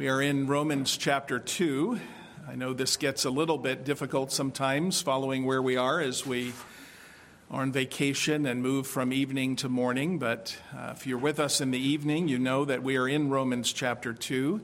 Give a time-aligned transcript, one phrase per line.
[0.00, 2.00] We are in Romans chapter 2.
[2.48, 6.54] I know this gets a little bit difficult sometimes following where we are as we
[7.50, 11.60] are on vacation and move from evening to morning, but uh, if you're with us
[11.60, 14.62] in the evening, you know that we are in Romans chapter 2,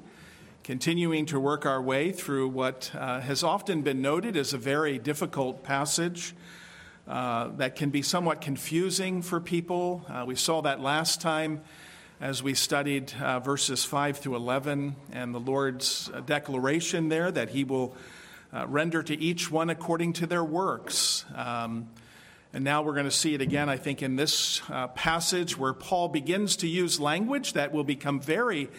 [0.64, 4.98] continuing to work our way through what uh, has often been noted as a very
[4.98, 6.34] difficult passage.
[7.06, 10.02] Uh, that can be somewhat confusing for people.
[10.08, 11.60] Uh, we saw that last time
[12.20, 17.50] as we studied uh, verses 5 through 11 and the Lord's uh, declaration there that
[17.50, 17.94] He will
[18.54, 21.26] uh, render to each one according to their works.
[21.34, 21.88] Um,
[22.54, 25.74] and now we're going to see it again, I think, in this uh, passage where
[25.74, 28.70] Paul begins to use language that will become very,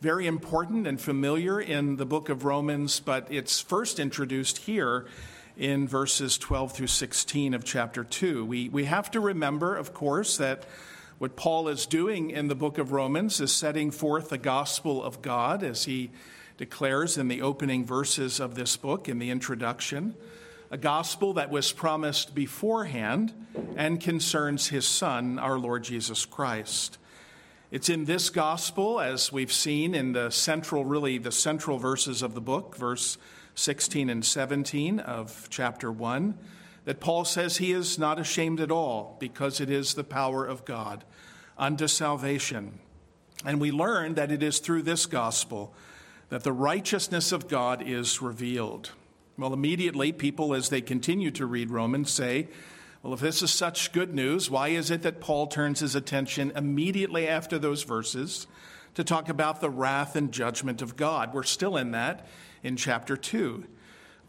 [0.00, 5.06] very important and familiar in the book of Romans, but it's first introduced here
[5.56, 8.44] in verses 12 through 16 of chapter 2.
[8.44, 10.64] We, we have to remember, of course, that
[11.20, 15.20] what Paul is doing in the book of Romans is setting forth the gospel of
[15.20, 16.12] God, as he
[16.56, 20.14] declares in the opening verses of this book in the introduction,
[20.70, 23.34] a gospel that was promised beforehand
[23.76, 26.96] and concerns his Son, our Lord Jesus Christ.
[27.70, 32.32] It's in this gospel, as we've seen in the central, really the central verses of
[32.32, 33.18] the book, verse
[33.56, 36.38] 16 and 17 of chapter 1
[36.84, 40.64] that Paul says he is not ashamed at all because it is the power of
[40.64, 41.04] God
[41.58, 42.78] unto salvation.
[43.44, 45.74] And we learn that it is through this gospel
[46.30, 48.90] that the righteousness of God is revealed.
[49.36, 52.48] Well, immediately, people, as they continue to read Romans, say,
[53.02, 56.52] well, if this is such good news, why is it that Paul turns his attention
[56.54, 58.46] immediately after those verses
[58.94, 61.32] to talk about the wrath and judgment of God?
[61.32, 62.26] We're still in that
[62.62, 63.64] in chapter 2.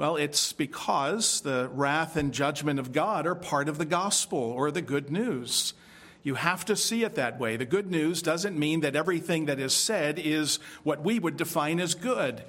[0.01, 4.71] Well, it's because the wrath and judgment of God are part of the gospel or
[4.71, 5.75] the good news.
[6.23, 7.55] You have to see it that way.
[7.55, 11.79] The good news doesn't mean that everything that is said is what we would define
[11.79, 12.43] as good.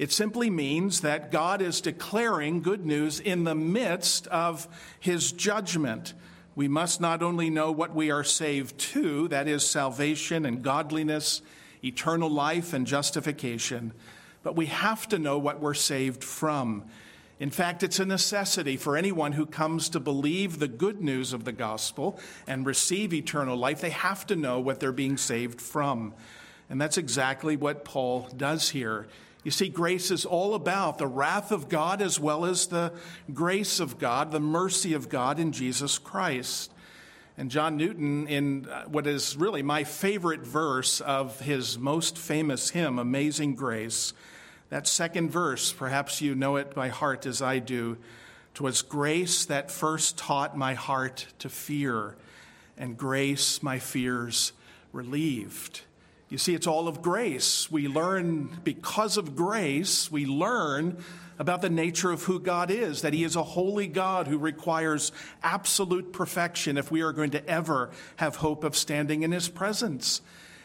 [0.00, 4.66] It simply means that God is declaring good news in the midst of
[4.98, 6.12] his judgment.
[6.56, 11.40] We must not only know what we are saved to, that is, salvation and godliness,
[11.84, 13.92] eternal life and justification,
[14.46, 16.84] but we have to know what we're saved from.
[17.38, 21.44] In fact, it's a necessity for anyone who comes to believe the good news of
[21.44, 23.80] the gospel and receive eternal life.
[23.80, 26.14] They have to know what they're being saved from.
[26.70, 29.06] And that's exactly what Paul does here.
[29.44, 32.92] You see, grace is all about the wrath of God as well as the
[33.32, 36.72] grace of God, the mercy of God in Jesus Christ.
[37.38, 42.70] And John Newton, in uh, what is really my favorite verse of his most famous
[42.70, 44.14] hymn, Amazing Grace,
[44.68, 47.98] that second verse, perhaps you know it by heart as I do.
[48.54, 52.16] Twas grace that first taught my heart to fear,
[52.76, 54.52] and grace my fears
[54.92, 55.82] relieved.
[56.28, 57.70] You see, it's all of grace.
[57.70, 60.96] We learn, because of grace, we learn
[61.38, 65.12] about the nature of who God is, that He is a holy God who requires
[65.42, 70.20] absolute perfection if we are going to ever have hope of standing in His presence.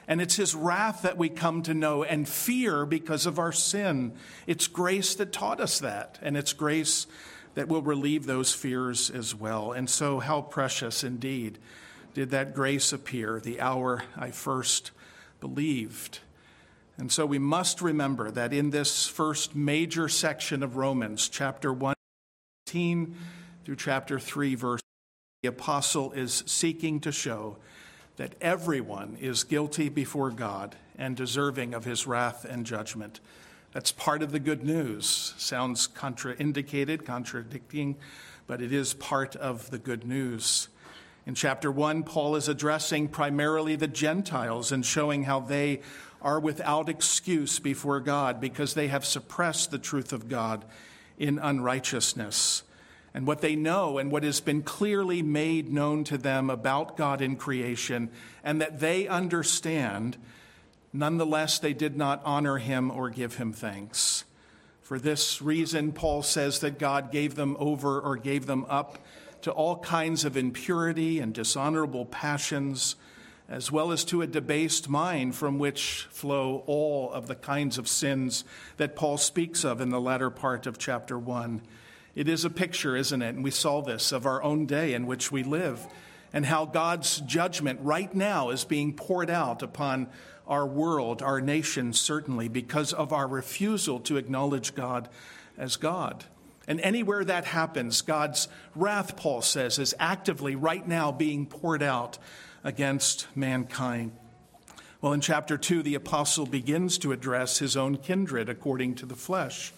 [0.07, 4.13] And it's his wrath that we come to know and fear because of our sin.
[4.47, 7.07] It's grace that taught us that, and it's grace
[7.53, 9.71] that will relieve those fears as well.
[9.71, 11.59] And so, how precious indeed
[12.13, 14.91] did that grace appear the hour I first
[15.39, 16.19] believed.
[16.97, 21.95] And so, we must remember that in this first major section of Romans, chapter 1,
[22.67, 24.81] through chapter 3, verse,
[25.41, 27.57] the apostle is seeking to show
[28.17, 33.19] that everyone is guilty before God and deserving of his wrath and judgment.
[33.71, 35.33] That's part of the good news.
[35.37, 37.95] Sounds contraindicated, contradicting,
[38.47, 40.67] but it is part of the good news.
[41.25, 45.81] In chapter 1, Paul is addressing primarily the Gentiles and showing how they
[46.21, 50.65] are without excuse before God because they have suppressed the truth of God
[51.17, 52.63] in unrighteousness
[53.13, 57.21] and what they know and what has been clearly made known to them about God
[57.21, 58.09] in creation,
[58.43, 60.17] and that they understand,
[60.93, 64.23] nonetheless, they did not honor him or give him thanks.
[64.81, 68.97] For this reason, Paul says that God gave them over or gave them up
[69.41, 72.95] to all kinds of impurity and dishonorable passions,
[73.49, 77.87] as well as to a debased mind from which flow all of the kinds of
[77.87, 78.45] sins
[78.77, 81.61] that Paul speaks of in the latter part of chapter 1.
[82.15, 83.35] It is a picture, isn't it?
[83.35, 85.87] And we saw this of our own day in which we live
[86.33, 90.07] and how God's judgment right now is being poured out upon
[90.47, 95.09] our world, our nation, certainly, because of our refusal to acknowledge God
[95.57, 96.25] as God.
[96.67, 102.17] And anywhere that happens, God's wrath, Paul says, is actively right now being poured out
[102.63, 104.11] against mankind.
[105.01, 109.15] Well, in chapter 2, the apostle begins to address his own kindred according to the
[109.15, 109.73] flesh,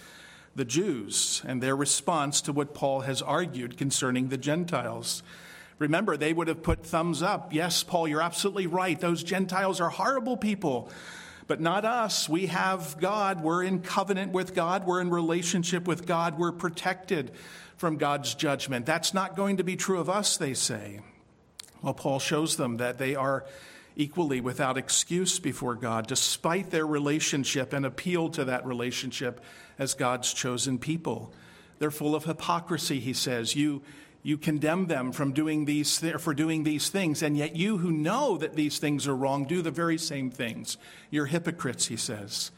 [0.55, 5.23] the Jews, and their response to what Paul has argued concerning the Gentiles.
[5.79, 7.53] Remember, they would have put thumbs up.
[7.53, 8.99] Yes, Paul, you're absolutely right.
[8.99, 10.91] Those Gentiles are horrible people.
[11.45, 12.29] But not us.
[12.29, 13.41] We have God.
[13.41, 14.85] We're in covenant with God.
[14.85, 16.39] We're in relationship with God.
[16.39, 17.31] We're protected
[17.75, 18.85] from God's judgment.
[18.85, 21.01] That's not going to be true of us, they say.
[21.81, 23.45] Well, Paul shows them that they are
[23.95, 29.41] equally without excuse before God, despite their relationship and appeal to that relationship
[29.77, 31.33] as God's chosen people.
[31.79, 33.55] They're full of hypocrisy, he says.
[33.55, 33.81] You,
[34.21, 37.91] you condemn them from doing these th- for doing these things, and yet you who
[37.91, 40.77] know that these things are wrong do the very same things.
[41.09, 42.51] You're hypocrites, he says.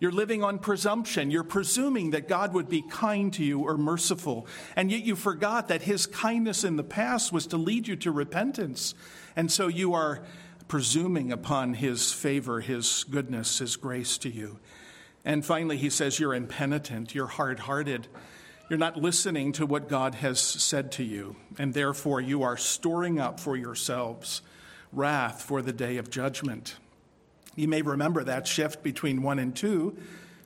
[0.00, 1.30] You're living on presumption.
[1.30, 4.46] You're presuming that God would be kind to you or merciful.
[4.74, 8.10] And yet you forgot that his kindness in the past was to lead you to
[8.10, 8.94] repentance.
[9.36, 10.20] And so you are
[10.68, 14.58] presuming upon his favor, his goodness, his grace to you.
[15.24, 18.08] And finally, he says, You're impenitent, you're hard hearted,
[18.68, 23.18] you're not listening to what God has said to you, and therefore you are storing
[23.18, 24.42] up for yourselves
[24.92, 26.76] wrath for the day of judgment.
[27.56, 29.96] You may remember that shift between 1 and 2.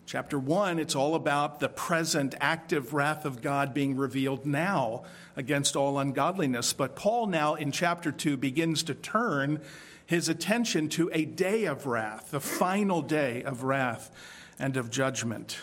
[0.06, 5.04] Chapter 1, it's all about the present active wrath of God being revealed now
[5.36, 6.72] against all ungodliness.
[6.72, 9.60] But Paul now in chapter 2 begins to turn
[10.08, 14.10] his attention to a day of wrath, the final day of wrath
[14.58, 15.58] and of judgment.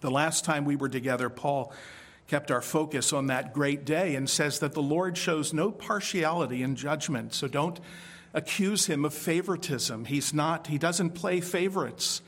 [0.00, 1.72] The last time we were together, Paul
[2.26, 6.64] kept our focus on that great day and says that the Lord shows no partiality
[6.64, 7.32] in judgment.
[7.32, 7.78] So don't
[8.34, 10.06] accuse him of favoritism.
[10.06, 12.22] He's not, he doesn't play favorites.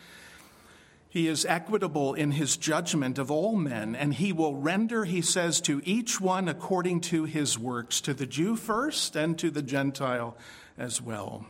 [1.09, 5.61] He is equitable in his judgment of all men, and he will render, he says,
[5.63, 10.37] to each one according to his works, to the Jew first and to the Gentile
[10.79, 11.47] as well.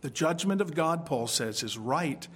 [0.00, 2.26] The judgment of God, Paul says, is right.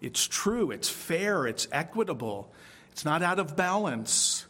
[0.00, 0.70] It's true.
[0.70, 1.46] It's fair.
[1.46, 2.52] It's equitable.
[2.92, 4.46] It's not out of balance.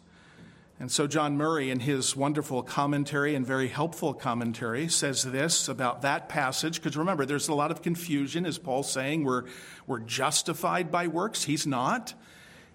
[0.79, 6.03] And so, John Murray, in his wonderful commentary and very helpful commentary, says this about
[6.03, 6.83] that passage.
[6.83, 8.45] Because remember, there's a lot of confusion.
[8.45, 9.45] Is Paul saying we're,
[9.87, 11.45] we're justified by works?
[11.45, 12.13] He's not.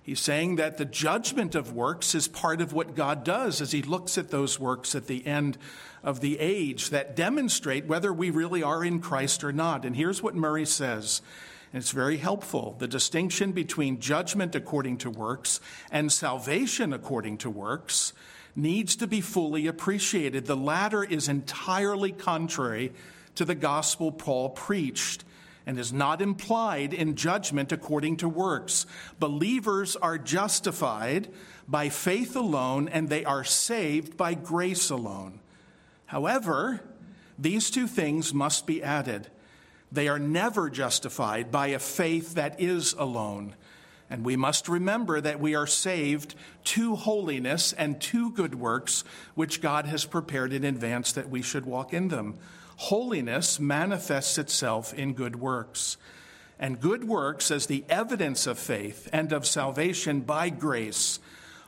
[0.04, 3.84] He's saying that the judgment of works is part of what God does as he
[3.84, 5.58] looks at those works at the end
[6.04, 9.86] of the age that demonstrate whether we really are in Christ or not.
[9.86, 11.22] And here's what Murray says.
[11.72, 12.76] And it's very helpful.
[12.80, 15.62] The distinction between judgment according to works
[15.92, 18.14] and salvation according to works
[18.56, 20.48] needs to be fully appreciated.
[20.48, 22.92] The latter is entirely contrary
[23.36, 25.24] to the gospel Paul preached
[25.72, 28.86] and is not implied in judgment according to works.
[29.20, 31.30] Believers are justified
[31.66, 35.40] by faith alone, and they are saved by grace alone.
[36.08, 36.82] However,
[37.40, 39.30] these two things must be added.
[39.90, 43.56] They are never justified by a faith that is alone.
[44.10, 46.36] And we must remember that we are saved
[46.66, 51.66] to holiness and to good works, which God has prepared in advance that we should
[51.66, 52.38] walk in them.
[52.82, 55.98] Holiness manifests itself in good works.
[56.58, 61.20] And good works, as the evidence of faith and of salvation by grace,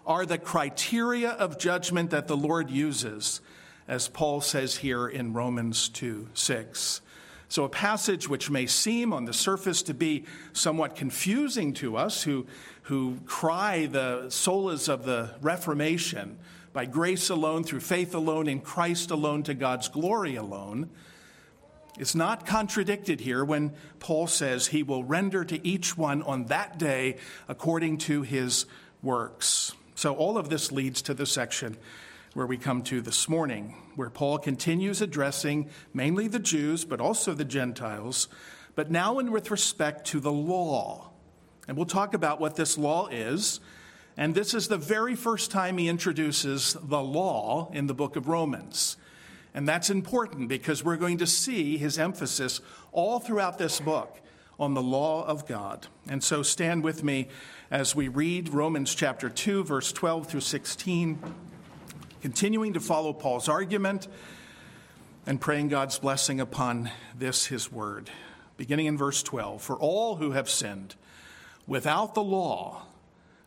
[0.07, 3.42] are the criteria of judgment that the Lord uses,
[3.88, 7.01] as Paul says here in Romans 2 6.
[7.48, 12.24] So, a passage which may seem on the surface to be somewhat confusing to us
[12.24, 12.48] who,
[12.84, 16.39] who cry the solas of the Reformation
[16.74, 20.89] by grace alone, through faith alone, in Christ alone, to God's glory alone.
[22.00, 26.80] It's not contradicted here when Paul says he will render to each one on that
[26.80, 28.65] day according to his
[29.03, 29.74] works.
[29.94, 31.77] So, all of this leads to the section
[32.34, 37.36] where we come to this morning, where Paul continues addressing mainly the Jews, but also
[37.36, 38.27] the Gentiles,
[38.74, 41.12] but now in with respect to the law.
[41.68, 43.60] And we'll talk about what this law is
[44.17, 48.27] and this is the very first time he introduces the law in the book of
[48.27, 48.98] Romans.
[49.53, 54.20] And that's important because we're going to see his emphasis all throughout this book
[54.60, 55.88] on the law of God.
[56.08, 57.27] And so stand with me
[57.72, 61.20] as we read Romans chapter 2, verse 12 through 16,
[62.22, 64.08] continuing to follow Paul's argument
[65.25, 68.10] and praying God's blessing upon this, his word.
[68.58, 70.96] Beginning in verse 12 For all who have sinned
[71.65, 72.84] without the law,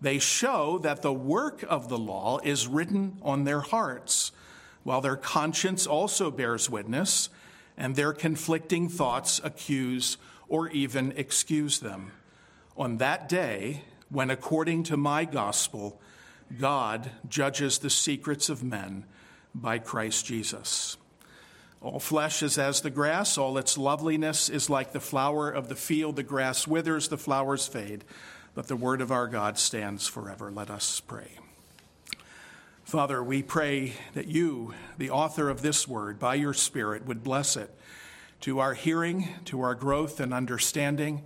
[0.00, 4.32] They show that the work of the law is written on their hearts,
[4.82, 7.28] while their conscience also bears witness,
[7.76, 10.16] and their conflicting thoughts accuse
[10.48, 12.12] or even excuse them.
[12.76, 16.00] On that day, when according to my gospel,
[16.58, 19.04] God judges the secrets of men
[19.54, 20.96] by Christ Jesus.
[21.80, 25.76] All flesh is as the grass, all its loveliness is like the flower of the
[25.76, 26.16] field.
[26.16, 28.04] The grass withers, the flowers fade,
[28.56, 30.50] but the word of our God stands forever.
[30.50, 31.38] Let us pray.
[32.82, 37.56] Father, we pray that you, the author of this word, by your Spirit, would bless
[37.56, 37.72] it
[38.40, 41.22] to our hearing, to our growth and understanding,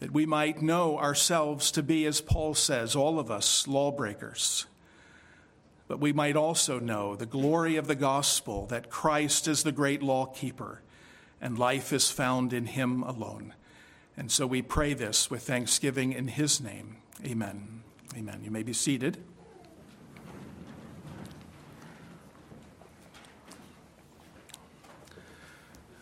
[0.00, 4.64] that we might know ourselves to be, as Paul says, all of us lawbreakers
[5.86, 10.02] but we might also know the glory of the gospel that Christ is the great
[10.02, 10.80] law keeper
[11.40, 13.52] and life is found in him alone.
[14.16, 16.96] And so we pray this with thanksgiving in his name.
[17.24, 17.82] Amen.
[18.16, 18.40] Amen.
[18.44, 19.18] You may be seated.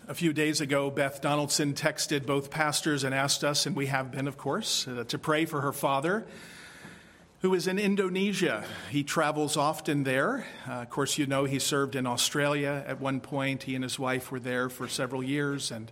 [0.09, 4.11] A few days ago, Beth Donaldson texted both pastors and asked us, and we have
[4.11, 6.27] been, of course, uh, to pray for her father
[7.43, 8.65] who is in Indonesia.
[8.91, 10.47] He travels often there.
[10.69, 13.65] Uh, of course, you know he served in Australia at one point.
[13.65, 15.91] He and his wife were there for several years, and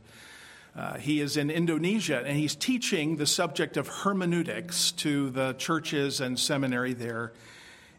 [0.77, 6.21] uh, he is in Indonesia, and he's teaching the subject of hermeneutics to the churches
[6.21, 7.33] and seminary there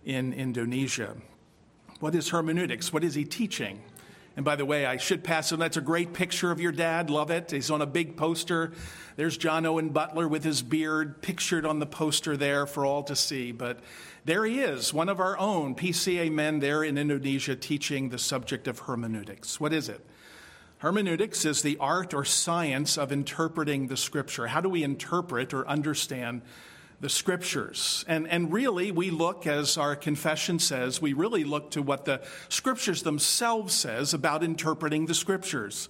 [0.06, 1.16] in Indonesia.
[2.00, 2.92] What is hermeneutics?
[2.92, 3.82] What is he teaching?
[4.36, 5.60] And by the way, I should pass him.
[5.60, 7.10] That's a great picture of your dad.
[7.10, 7.52] Love it.
[7.52, 8.72] He's on a big poster.
[9.18, 13.16] There's John Owen Butler with his beard pictured on the poster there for all to
[13.16, 13.52] see.
[13.52, 13.82] But
[14.24, 18.68] there he is, one of our own PCA men there in Indonesia teaching the subject
[18.68, 19.60] of hermeneutics.
[19.60, 20.06] What is it?
[20.82, 24.48] Hermeneutics is the art or science of interpreting the scripture.
[24.48, 26.42] How do we interpret or understand
[27.02, 28.06] the scriptures.
[28.08, 32.22] And, and really, we look, as our confession says, we really look to what the
[32.48, 35.90] scriptures themselves says about interpreting the scriptures.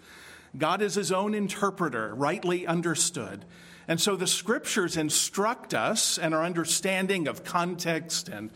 [0.58, 3.46] God is his own interpreter, rightly understood.
[3.92, 8.50] And so the scriptures instruct us, and our understanding of context and,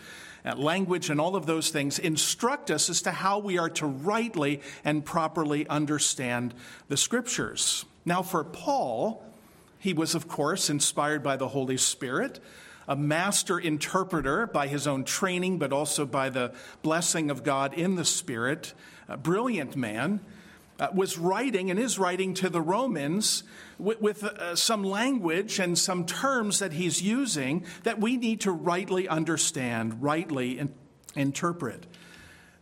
[0.46, 3.86] and language and all of those things instruct us as to how we are to
[3.86, 6.54] rightly and properly understand
[6.88, 7.84] the scriptures.
[8.06, 9.25] Now, for Paul,
[9.77, 12.39] he was, of course, inspired by the Holy Spirit,
[12.88, 17.96] a master interpreter by his own training, but also by the blessing of God in
[17.96, 18.74] the Spirit,
[19.10, 20.22] a brilliant man.
[20.77, 23.44] Uh, was writing and is writing to the Romans
[23.77, 28.51] with, with uh, some language and some terms that he's using that we need to
[28.51, 30.74] rightly understand, rightly in,
[31.15, 31.88] interpret.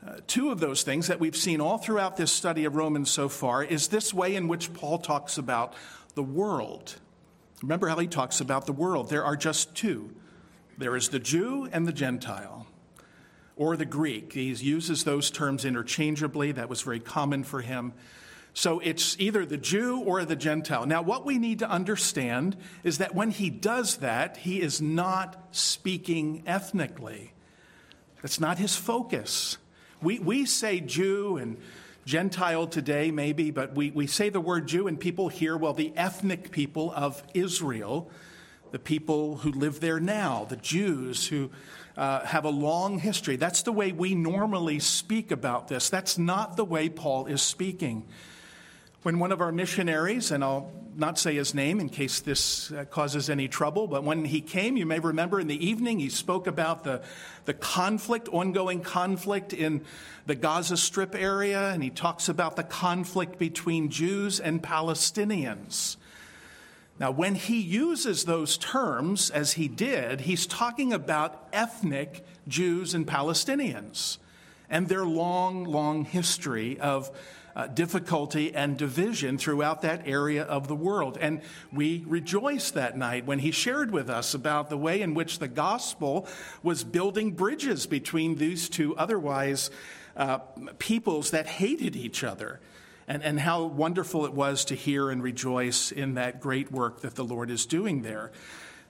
[0.05, 3.27] Uh, two of those things that we've seen all throughout this study of Romans so
[3.27, 5.73] far is this way in which Paul talks about
[6.13, 6.95] the world.
[7.63, 9.09] Remember how he talks about the world.
[9.09, 10.13] There are just two
[10.77, 12.65] there is the Jew and the Gentile,
[13.55, 14.33] or the Greek.
[14.33, 16.51] He uses those terms interchangeably.
[16.51, 17.93] That was very common for him.
[18.53, 20.85] So it's either the Jew or the Gentile.
[20.85, 25.47] Now, what we need to understand is that when he does that, he is not
[25.51, 27.33] speaking ethnically.
[28.21, 29.57] That's not his focus.
[30.01, 31.57] We, we say Jew and
[32.05, 35.91] Gentile today, maybe, but we, we say the word Jew and people hear, well, the
[35.95, 38.11] ethnic people of Israel,
[38.71, 41.49] the people who live there now, the Jews who
[41.97, 43.35] uh, have a long history.
[43.35, 45.89] That's the way we normally speak about this.
[45.89, 48.05] That's not the way Paul is speaking.
[49.03, 52.85] When one of our missionaries, and I'll not say his name in case this uh,
[52.85, 56.47] causes any trouble, but when he came, you may remember in the evening, he spoke
[56.47, 57.01] about the,
[57.45, 59.81] the conflict, ongoing conflict in
[60.25, 65.97] the Gaza Strip area, and he talks about the conflict between Jews and Palestinians.
[67.03, 73.05] Now, when he uses those terms, as he did, he's talking about ethnic Jews and
[73.05, 74.19] Palestinians
[74.69, 77.11] and their long, long history of
[77.57, 81.17] uh, difficulty and division throughout that area of the world.
[81.19, 81.41] And
[81.73, 85.49] we rejoiced that night when he shared with us about the way in which the
[85.49, 86.25] gospel
[86.63, 89.71] was building bridges between these two otherwise
[90.15, 90.37] uh,
[90.79, 92.61] peoples that hated each other.
[93.07, 97.15] And, and how wonderful it was to hear and rejoice in that great work that
[97.15, 98.31] the Lord is doing there.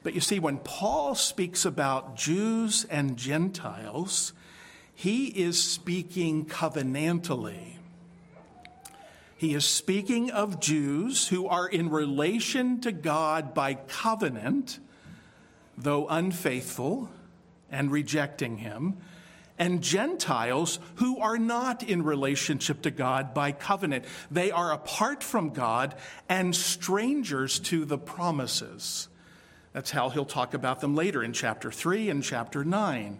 [0.03, 4.33] But you see, when Paul speaks about Jews and Gentiles,
[4.93, 7.77] he is speaking covenantally.
[9.35, 14.79] He is speaking of Jews who are in relation to God by covenant,
[15.77, 17.09] though unfaithful
[17.69, 18.97] and rejecting Him,
[19.57, 24.05] and Gentiles who are not in relationship to God by covenant.
[24.31, 25.95] They are apart from God
[26.27, 29.07] and strangers to the promises.
[29.73, 33.19] That's how he'll talk about them later in chapter 3 and chapter 9.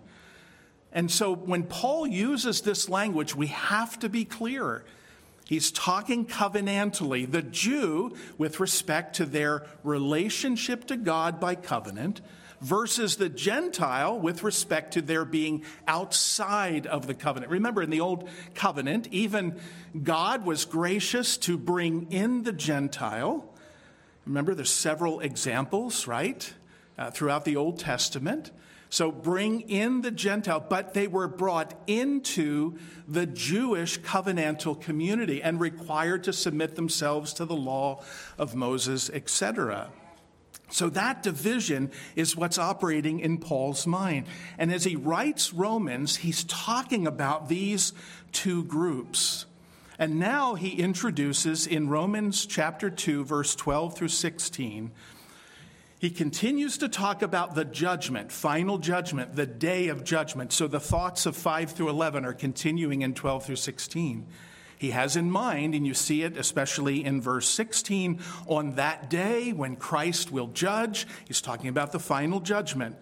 [0.91, 4.85] And so when Paul uses this language, we have to be clear.
[5.45, 12.21] He's talking covenantally, the Jew with respect to their relationship to God by covenant
[12.63, 17.51] versus the Gentile with respect to their being outside of the covenant.
[17.51, 19.59] Remember, in the Old Covenant, even
[20.01, 23.45] God was gracious to bring in the Gentile.
[24.25, 26.53] Remember, there's several examples, right,
[26.97, 28.51] uh, throughout the Old Testament.
[28.89, 32.77] So bring in the Gentile, but they were brought into
[33.07, 38.03] the Jewish covenantal community and required to submit themselves to the law
[38.37, 39.89] of Moses, etc.
[40.69, 44.25] So that division is what's operating in Paul's mind.
[44.57, 47.93] And as he writes Romans, he's talking about these
[48.31, 49.45] two groups.
[49.99, 54.91] And now he introduces in Romans chapter 2, verse 12 through 16,
[55.99, 60.51] he continues to talk about the judgment, final judgment, the day of judgment.
[60.51, 64.27] So the thoughts of 5 through 11 are continuing in 12 through 16
[64.83, 69.53] he has in mind, and you see it especially in verse 16, on that day
[69.53, 71.07] when Christ will judge.
[71.25, 72.97] He's talking about the final judgment.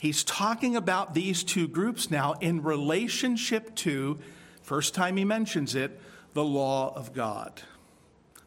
[0.00, 4.18] He's talking about these two groups now in relationship to,
[4.62, 6.00] first time he mentions it,
[6.32, 7.62] the law of God.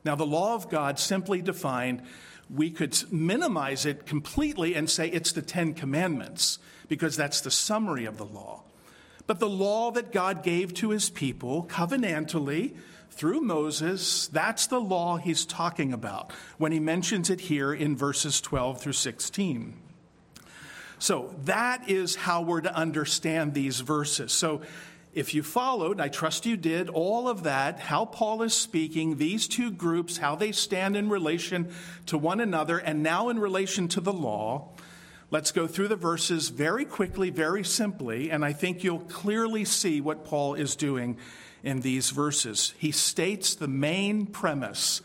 [0.03, 2.01] Now, the law of God, simply defined,
[2.53, 6.59] we could minimize it completely and say it's the Ten Commandments,
[6.89, 8.63] because that's the summary of the law.
[9.27, 12.75] But the law that God gave to his people covenantally
[13.11, 18.39] through Moses, that's the law he's talking about when he mentions it here in verses
[18.39, 19.73] 12 through 16.
[20.99, 24.31] So that is how we're to understand these verses.
[24.31, 24.61] So
[25.13, 29.47] if you followed, I trust you did, all of that, how Paul is speaking, these
[29.47, 31.73] two groups, how they stand in relation
[32.05, 34.69] to one another, and now in relation to the law,
[35.29, 39.99] Let's go through the verses very quickly, very simply, and I think you'll clearly see
[39.99, 41.17] what Paul is doing
[41.63, 42.73] in these verses.
[42.77, 45.01] He states the main premise.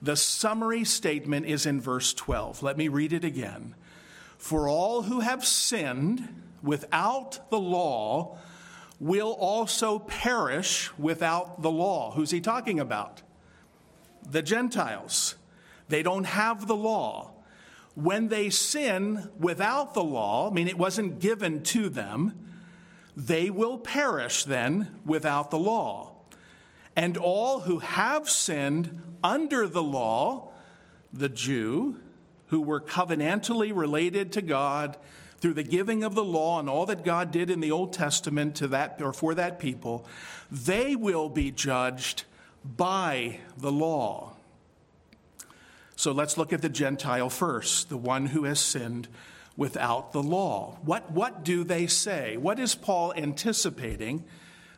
[0.00, 2.62] The summary statement is in verse 12.
[2.62, 3.74] Let me read it again.
[4.38, 6.26] For all who have sinned
[6.62, 8.38] without the law
[8.98, 12.12] will also perish without the law.
[12.12, 13.20] Who's he talking about?
[14.26, 15.34] The Gentiles.
[15.90, 17.32] They don't have the law
[17.94, 22.34] when they sin without the law, I mean, it wasn't given to them,
[23.16, 26.12] they will perish then without the law.
[26.96, 30.50] And all who have sinned under the law,
[31.12, 31.96] the Jew,
[32.48, 34.96] who were covenantally related to God
[35.38, 38.56] through the giving of the law and all that God did in the Old Testament
[38.56, 40.06] to that or for that people,
[40.50, 42.24] they will be judged
[42.64, 44.34] by the law.
[46.00, 49.06] So let's look at the Gentile first, the one who has sinned
[49.54, 50.78] without the law.
[50.82, 52.38] What, what do they say?
[52.38, 54.24] What is Paul anticipating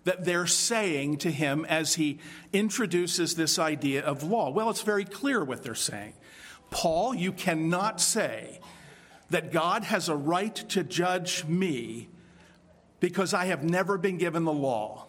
[0.02, 2.18] that they're saying to him as he
[2.52, 4.50] introduces this idea of law?
[4.50, 6.14] Well, it's very clear what they're saying.
[6.70, 8.58] Paul, you cannot say
[9.30, 12.08] that God has a right to judge me
[12.98, 15.06] because I have never been given the law.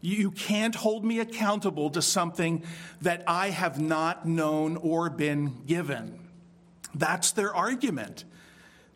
[0.00, 2.62] You can't hold me accountable to something
[3.02, 6.18] that I have not known or been given.
[6.94, 8.24] That's their argument.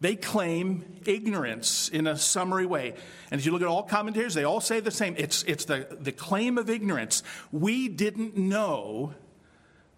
[0.00, 2.94] They claim ignorance in a summary way.
[3.30, 5.14] And if you look at all commentators, they all say the same.
[5.16, 7.22] It's, it's the, the claim of ignorance.
[7.52, 9.14] We didn't know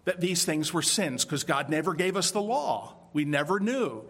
[0.05, 2.95] that these things were sins because God never gave us the law.
[3.11, 4.05] We never knew.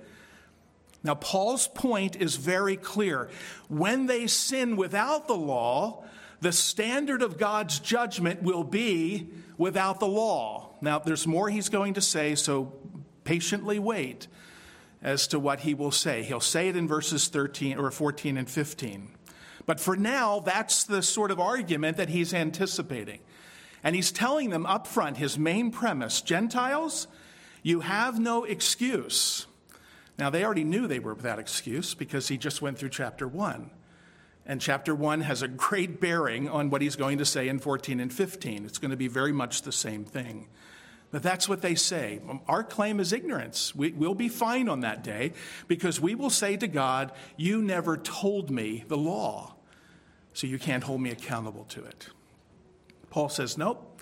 [1.03, 3.29] Now, Paul's point is very clear.
[3.69, 6.03] When they sin without the law,
[6.39, 10.75] the standard of God's judgment will be without the law.
[10.81, 12.73] Now, there's more he's going to say, so
[13.23, 14.27] patiently wait
[15.01, 16.23] as to what he will say.
[16.23, 19.09] He'll say it in verses 13 or 14 and 15.
[19.65, 23.19] But for now, that's the sort of argument that he's anticipating.
[23.83, 27.07] And he's telling them up front his main premise Gentiles,
[27.63, 29.45] you have no excuse.
[30.17, 33.69] Now, they already knew they were without excuse because he just went through chapter 1.
[34.49, 37.99] And chapter 1 has a great bearing on what he's going to say in 14
[37.99, 38.65] and 15.
[38.65, 40.47] It's going to be very much the same thing.
[41.11, 42.21] But that's what they say.
[42.29, 43.75] Um, our claim is ignorance.
[43.75, 45.33] We, will be fine on that day
[45.67, 49.55] because we will say to God, You never told me the law,
[50.33, 52.07] so you can't hold me accountable to it.
[53.09, 54.01] Paul says, Nope.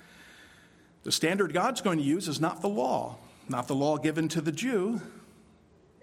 [1.04, 3.18] The standard God's going to use is not the law,
[3.50, 5.02] not the law given to the Jew,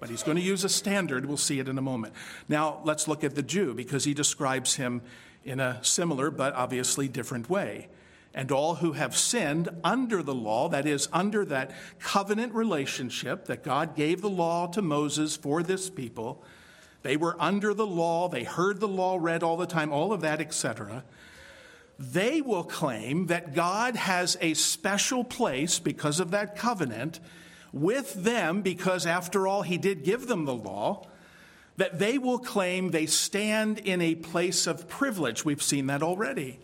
[0.02, 1.26] But he's going to use a standard.
[1.26, 2.12] We'll see it in a moment.
[2.48, 5.00] Now, let's look at the Jew because he describes him
[5.44, 7.86] in a similar but obviously different way.
[8.34, 13.62] And all who have sinned under the law, that is, under that covenant relationship that
[13.62, 16.42] God gave the law to Moses for this people,
[17.02, 20.22] they were under the law, they heard the law read all the time, all of
[20.22, 21.04] that, etc.
[21.96, 27.20] They will claim that God has a special place because of that covenant
[27.72, 31.06] with them, because after all, He did give them the law
[31.76, 35.44] that they will claim they stand in a place of privilege.
[35.44, 36.60] We've seen that already.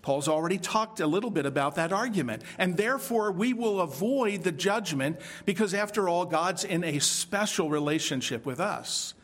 [0.00, 2.42] Paul's already talked a little bit about that argument.
[2.58, 8.46] And therefore, we will avoid the judgment because, after all, God's in a special relationship
[8.46, 9.14] with us.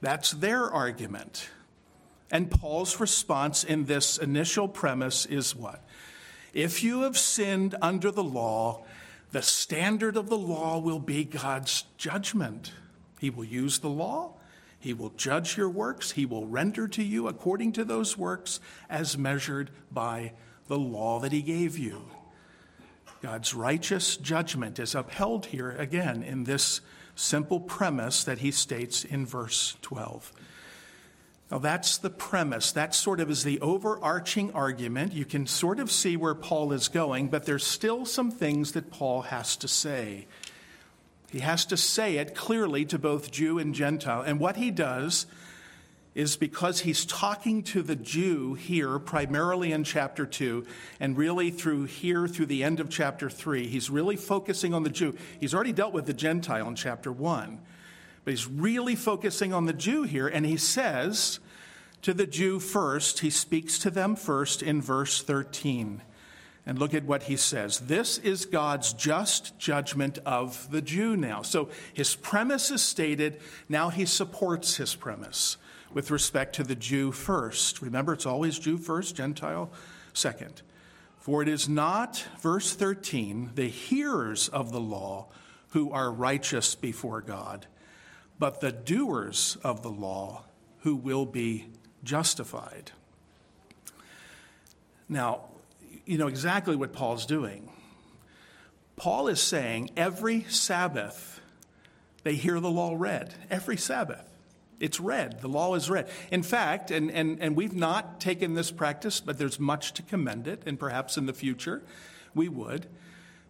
[0.00, 1.50] That's their argument.
[2.30, 5.84] And Paul's response in this initial premise is what?
[6.54, 8.84] If you have sinned under the law,
[9.32, 12.72] the standard of the law will be God's judgment.
[13.18, 14.34] He will use the law.
[14.78, 16.12] He will judge your works.
[16.12, 20.32] He will render to you according to those works as measured by
[20.68, 22.04] the law that He gave you.
[23.22, 26.80] God's righteous judgment is upheld here again in this
[27.14, 30.32] simple premise that He states in verse 12.
[31.52, 32.72] Now, that's the premise.
[32.72, 35.12] That sort of is the overarching argument.
[35.12, 38.90] You can sort of see where Paul is going, but there's still some things that
[38.90, 40.26] Paul has to say.
[41.30, 44.22] He has to say it clearly to both Jew and Gentile.
[44.22, 45.26] And what he does
[46.14, 50.64] is because he's talking to the Jew here, primarily in chapter 2,
[51.00, 54.90] and really through here through the end of chapter 3, he's really focusing on the
[54.90, 55.14] Jew.
[55.38, 57.60] He's already dealt with the Gentile in chapter 1,
[58.24, 61.40] but he's really focusing on the Jew here, and he says
[62.02, 66.02] to the Jew first, he speaks to them first in verse 13.
[66.64, 67.80] And look at what he says.
[67.80, 71.42] This is God's just judgment of the Jew now.
[71.42, 73.40] So his premise is stated.
[73.68, 75.56] Now he supports his premise
[75.92, 77.82] with respect to the Jew first.
[77.82, 79.72] Remember, it's always Jew first, Gentile
[80.12, 80.62] second.
[81.18, 85.28] For it is not, verse 13, the hearers of the law
[85.70, 87.66] who are righteous before God,
[88.42, 90.42] but the doers of the law
[90.80, 91.68] who will be
[92.02, 92.90] justified.
[95.08, 95.42] Now,
[96.04, 97.70] you know exactly what Paul's doing.
[98.96, 101.40] Paul is saying every Sabbath
[102.24, 103.32] they hear the law read.
[103.48, 104.28] Every Sabbath.
[104.80, 105.40] It's read.
[105.40, 106.08] The law is read.
[106.32, 110.48] In fact, and, and, and we've not taken this practice, but there's much to commend
[110.48, 111.80] it, and perhaps in the future
[112.34, 112.88] we would.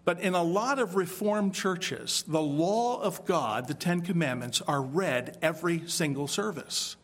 [0.05, 4.83] But in a lot of Reformed churches, the law of God, the Ten Commandments, are
[4.83, 6.97] read every single service.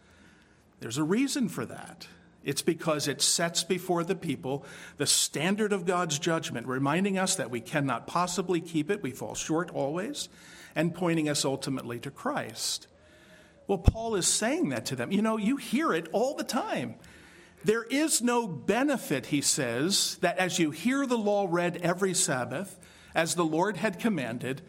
[0.80, 2.08] There's a reason for that.
[2.44, 4.64] It's because it sets before the people
[4.96, 9.34] the standard of God's judgment, reminding us that we cannot possibly keep it, we fall
[9.34, 10.28] short always,
[10.74, 12.86] and pointing us ultimately to Christ.
[13.66, 15.12] Well, Paul is saying that to them.
[15.12, 16.94] You know, you hear it all the time.
[17.64, 22.78] There is no benefit, he says, that as you hear the law read every Sabbath,
[23.14, 24.62] as the Lord had commanded,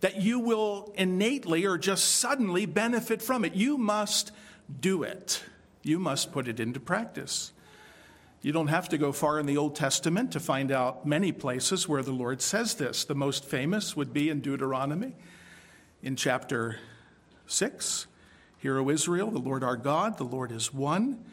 [0.00, 3.54] that you will innately or just suddenly benefit from it.
[3.54, 4.32] You must
[4.80, 5.42] do it.
[5.82, 7.52] You must put it into practice.
[8.42, 11.88] You don't have to go far in the Old Testament to find out many places
[11.88, 13.04] where the Lord says this.
[13.04, 15.14] The most famous would be in Deuteronomy
[16.02, 16.78] in chapter
[17.46, 18.08] 6.
[18.58, 21.24] Hear, O Israel, the Lord our God, the Lord is one.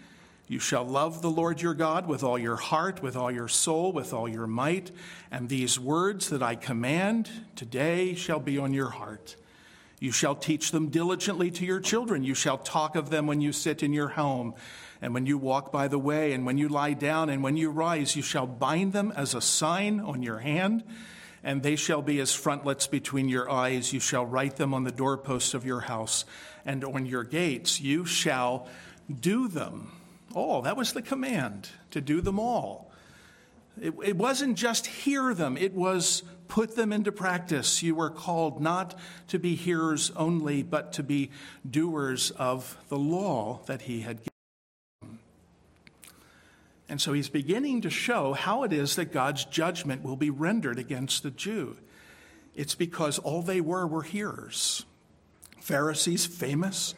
[0.49, 3.91] You shall love the Lord your God with all your heart, with all your soul,
[3.91, 4.89] with all your might.
[5.29, 9.35] And these words that I command today shall be on your heart.
[9.99, 12.23] You shall teach them diligently to your children.
[12.23, 14.55] You shall talk of them when you sit in your home,
[15.03, 17.69] and when you walk by the way, and when you lie down, and when you
[17.69, 18.15] rise.
[18.15, 20.83] You shall bind them as a sign on your hand,
[21.43, 23.93] and they shall be as frontlets between your eyes.
[23.93, 26.25] You shall write them on the doorposts of your house
[26.65, 27.79] and on your gates.
[27.79, 28.67] You shall
[29.13, 29.91] do them.
[30.35, 32.91] Oh, that was the command to do them all.
[33.81, 37.81] It, it wasn't just hear them, it was put them into practice.
[37.83, 41.29] You were called not to be hearers only, but to be
[41.69, 45.19] doers of the law that he had given.
[46.89, 50.79] And so he's beginning to show how it is that God's judgment will be rendered
[50.79, 51.77] against the Jew.
[52.55, 54.85] It's because all they were were hearers.
[55.61, 56.95] Pharisees, famous,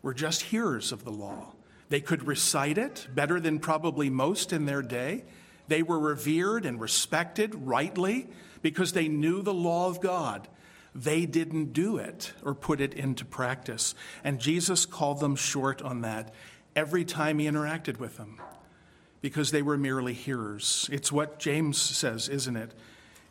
[0.00, 1.54] were just hearers of the law.
[1.92, 5.24] They could recite it better than probably most in their day.
[5.68, 8.30] They were revered and respected rightly
[8.62, 10.48] because they knew the law of God.
[10.94, 13.94] They didn't do it or put it into practice.
[14.24, 16.32] And Jesus called them short on that
[16.74, 18.40] every time he interacted with them
[19.20, 20.88] because they were merely hearers.
[20.90, 22.72] It's what James says, isn't it?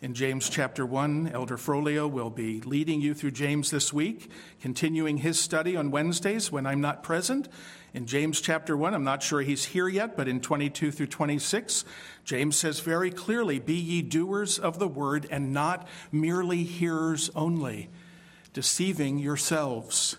[0.02, 1.30] In James chapter 1.
[1.32, 6.52] Elder Frolio will be leading you through James this week, continuing his study on Wednesdays
[6.52, 7.48] when I'm not present.
[7.94, 11.86] In James chapter 1, I'm not sure he's here yet, but in 22 through 26,
[12.26, 17.90] James says very clearly Be ye doers of the word and not merely hearers only,
[18.54, 20.18] deceiving yourselves.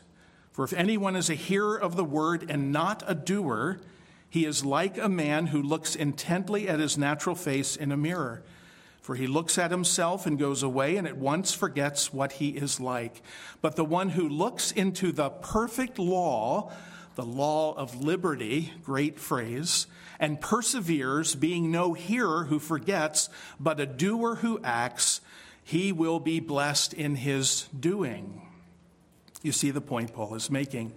[0.53, 3.81] For if anyone is a hearer of the word and not a doer,
[4.31, 8.45] he is like a man who looks intently at his natural face in a mirror.
[9.03, 12.81] For he looks at himself and goes away and at once forgets what he is
[12.81, 13.21] like.
[13.61, 16.71] But the one who looks into the perfect law,
[17.17, 19.89] the law of liberty, great phrase,
[20.21, 25.21] and perseveres, being no hearer who forgets, but a doer who acts,
[25.65, 28.41] he will be blessed in his doing.
[29.43, 30.93] You see the point Paul is making,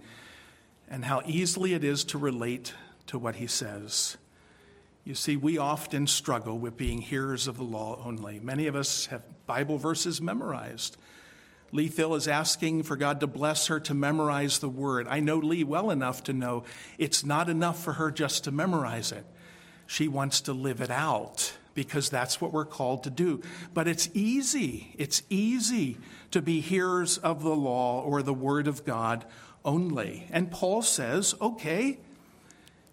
[0.88, 2.72] and how easily it is to relate
[3.08, 4.16] to what he says.
[5.06, 8.40] You see, we often struggle with being hearers of the law only.
[8.40, 10.96] Many of us have Bible verses memorized.
[11.70, 15.06] Lee Thill is asking for God to bless her to memorize the word.
[15.08, 16.64] I know Lee well enough to know
[16.98, 19.24] it's not enough for her just to memorize it.
[19.86, 23.42] She wants to live it out because that's what we're called to do.
[23.72, 24.92] But it's easy.
[24.98, 25.98] It's easy
[26.32, 29.24] to be hearers of the law or the word of God
[29.64, 30.26] only.
[30.32, 32.00] And Paul says, okay,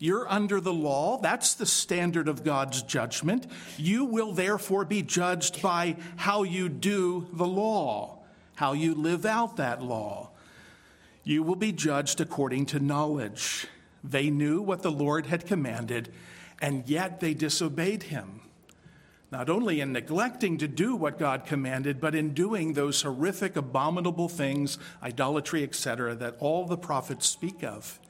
[0.03, 1.17] you're under the law.
[1.17, 3.47] That's the standard of God's judgment.
[3.77, 8.19] You will therefore be judged by how you do the law,
[8.55, 10.31] how you live out that law.
[11.23, 13.65] You will be judged according to knowledge.
[14.03, 16.11] They knew what the Lord had commanded,
[16.61, 18.41] and yet they disobeyed him.
[19.31, 24.27] Not only in neglecting to do what God commanded, but in doing those horrific, abominable
[24.27, 28.01] things, idolatry, etc., that all the prophets speak of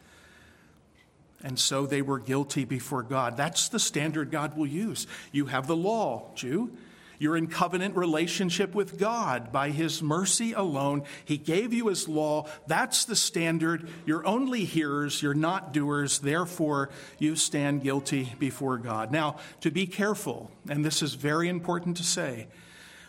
[1.44, 3.36] and so they were guilty before God.
[3.36, 5.06] That's the standard God will use.
[5.32, 6.72] You have the law, Jew.
[7.20, 11.04] You're in covenant relationship with God by His mercy alone.
[11.24, 12.48] He gave you His law.
[12.68, 13.88] That's the standard.
[14.06, 16.20] You're only hearers, you're not doers.
[16.20, 19.12] Therefore, you stand guilty before God.
[19.12, 22.48] Now, to be careful, and this is very important to say,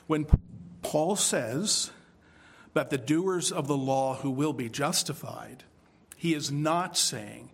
[0.06, 0.26] when
[0.82, 1.90] Paul says
[2.74, 5.64] that the doers of the law who will be justified,
[6.16, 7.50] he is not saying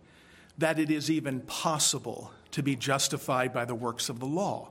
[0.61, 4.69] that it is even possible to be justified by the works of the law.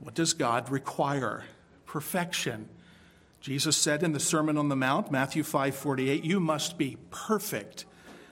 [0.00, 1.44] What does God require?
[1.86, 2.68] Perfection.
[3.40, 7.84] Jesus said in the Sermon on the Mount, Matthew 5 48, you must be perfect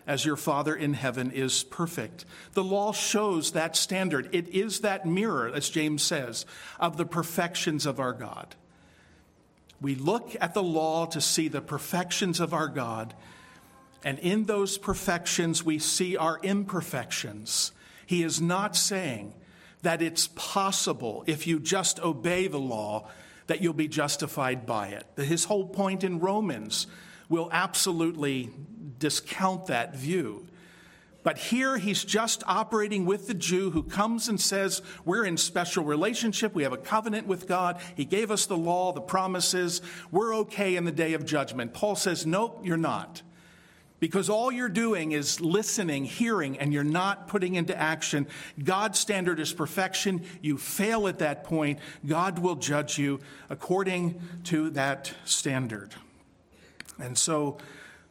[0.07, 2.25] as your Father in heaven is perfect.
[2.53, 4.29] The law shows that standard.
[4.33, 6.47] It is that mirror, as James says,
[6.79, 8.55] of the perfections of our God.
[9.81, 13.15] We look at the law to see the perfections of our God,
[14.05, 17.73] and in those perfections, we see our imperfections.
[18.07, 19.35] He is not saying
[19.83, 23.09] that it's possible, if you just obey the law,
[23.47, 25.07] that you'll be justified by it.
[25.17, 26.87] His whole point in Romans
[27.29, 28.51] will absolutely
[28.99, 30.47] discount that view.
[31.23, 35.83] But here he's just operating with the Jew who comes and says, We're in special
[35.83, 36.55] relationship.
[36.55, 37.81] We have a covenant with God.
[37.97, 39.83] He gave us the law, the promises.
[40.13, 41.75] We're okay in the day of judgment.
[41.75, 43.23] Paul says, Nope, you're not.
[43.99, 48.27] Because all you're doing is listening, hearing, and you're not putting into action.
[48.63, 50.23] God's standard is perfection.
[50.43, 51.79] You fail at that point.
[52.07, 55.95] God will judge you according to that standard.
[56.99, 57.57] And so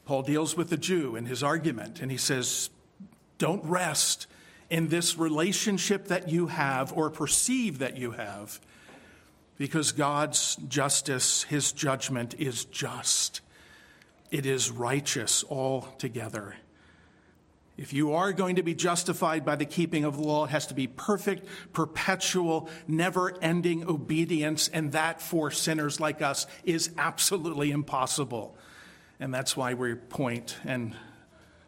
[0.05, 2.71] Paul deals with the Jew in his argument, and he says,
[3.37, 4.25] Don't rest
[4.71, 8.59] in this relationship that you have or perceive that you have,
[9.57, 13.41] because God's justice, his judgment is just
[14.31, 16.55] it is righteous altogether.
[17.77, 20.67] If you are going to be justified by the keeping of the law, it has
[20.67, 27.71] to be perfect, perpetual, never ending obedience, and that for sinners like us is absolutely
[27.71, 28.55] impossible.
[29.19, 30.95] And that's why we point and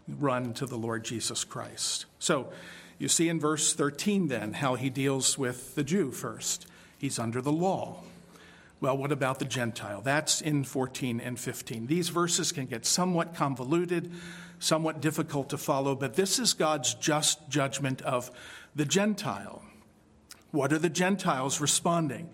[0.07, 2.05] run to the Lord Jesus Christ.
[2.19, 2.51] So,
[2.99, 6.65] you see in verse 13 then how he deals with the Jew first.
[6.97, 8.01] He's under the law.
[8.79, 10.01] Well, what about the Gentile?
[10.01, 11.87] That's in 14 and 15.
[11.87, 14.11] These verses can get somewhat convoluted,
[14.59, 18.29] somewhat difficult to follow, but this is God's just judgment of
[18.75, 19.63] the Gentile.
[20.51, 22.29] What are the Gentiles responding?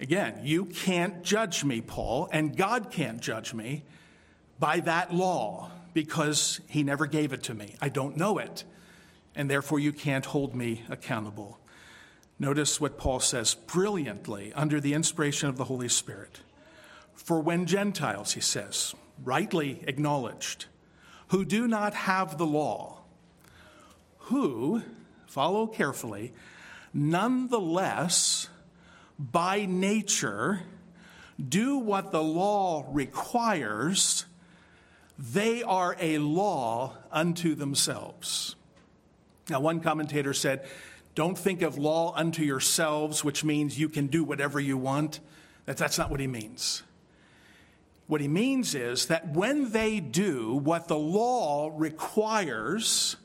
[0.00, 3.84] Again, you can't judge me, Paul, and God can't judge me
[4.58, 7.76] by that law because he never gave it to me.
[7.80, 8.64] I don't know it,
[9.34, 11.58] and therefore you can't hold me accountable.
[12.38, 16.40] Notice what Paul says brilliantly under the inspiration of the Holy Spirit.
[17.14, 18.94] For when Gentiles, he says,
[19.24, 20.66] rightly acknowledged,
[21.28, 22.98] who do not have the law,
[24.18, 24.82] who,
[25.26, 26.34] follow carefully,
[26.92, 28.48] nonetheless
[29.18, 30.60] by nature
[31.48, 34.26] do what the law requires,
[35.18, 38.56] they are a law unto themselves.
[39.48, 40.66] Now, one commentator said,
[41.16, 45.20] Don't think of law unto yourselves, which means you can do whatever you want.
[45.64, 46.82] That's not what he means.
[48.06, 53.16] What he means is that when they do what the law requires,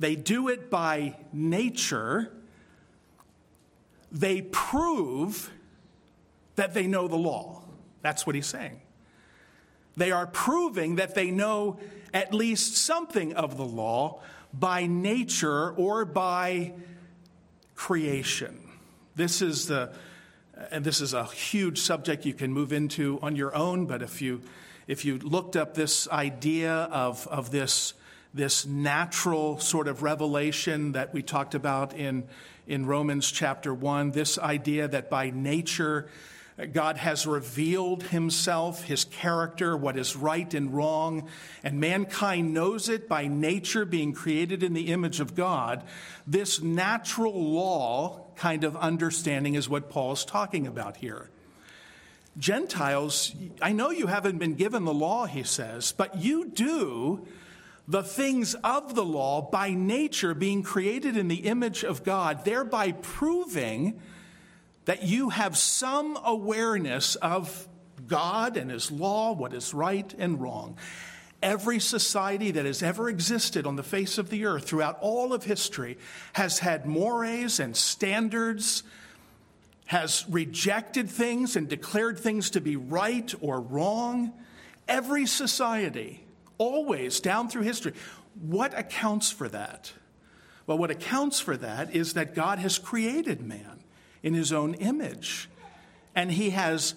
[0.00, 2.32] they do it by nature,
[4.10, 5.52] they prove
[6.56, 7.62] that they know the law.
[8.00, 8.80] That's what he's saying.
[9.98, 11.78] They are proving that they know
[12.14, 14.22] at least something of the law
[14.54, 16.72] by nature or by
[17.74, 18.58] creation.
[19.14, 19.92] This is the
[20.70, 24.22] and this is a huge subject you can move into on your own, but if
[24.22, 24.40] you
[24.86, 27.94] if you looked up this idea of, of this,
[28.32, 32.24] this natural sort of revelation that we talked about in,
[32.66, 36.08] in Romans chapter 1, this idea that by nature
[36.72, 41.28] God has revealed himself, his character, what is right and wrong,
[41.64, 45.82] and mankind knows it by nature, being created in the image of God.
[46.28, 51.28] This natural law kind of understanding is what Paul's talking about here.
[52.38, 57.26] Gentiles, I know you haven't been given the law, he says, but you do
[57.86, 62.92] the things of the law by nature, being created in the image of God, thereby
[62.92, 64.00] proving
[64.84, 67.68] that you have some awareness of
[68.06, 70.76] God and His law, what is right and wrong.
[71.42, 75.44] Every society that has ever existed on the face of the earth throughout all of
[75.44, 75.98] history
[76.32, 78.82] has had mores and standards,
[79.86, 84.32] has rejected things and declared things to be right or wrong.
[84.88, 86.24] Every society,
[86.56, 87.92] always down through history.
[88.40, 89.92] What accounts for that?
[90.66, 93.73] Well, what accounts for that is that God has created man
[94.24, 95.48] in his own image.
[96.16, 96.94] And he has,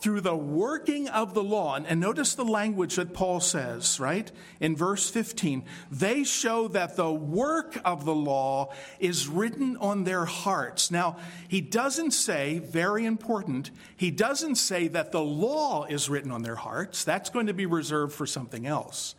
[0.00, 4.30] through the working of the law, and notice the language that Paul says, right?
[4.60, 10.26] In verse 15, they show that the work of the law is written on their
[10.26, 10.90] hearts.
[10.90, 11.16] Now,
[11.48, 16.56] he doesn't say, very important, he doesn't say that the law is written on their
[16.56, 17.04] hearts.
[17.04, 19.14] That's going to be reserved for something else.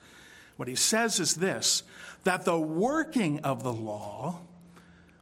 [0.58, 1.84] What he says is this
[2.24, 4.42] that the working of the law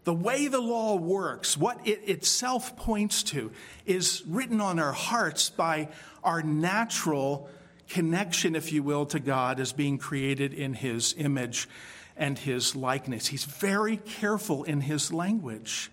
[0.06, 3.52] the way the law works, what it itself points to,
[3.86, 5.90] is written on our hearts by
[6.24, 7.50] our natural
[7.90, 11.68] connection, if you will, to God as being created in His image
[12.16, 13.28] and His likeness.
[13.28, 15.92] He's very careful in His language.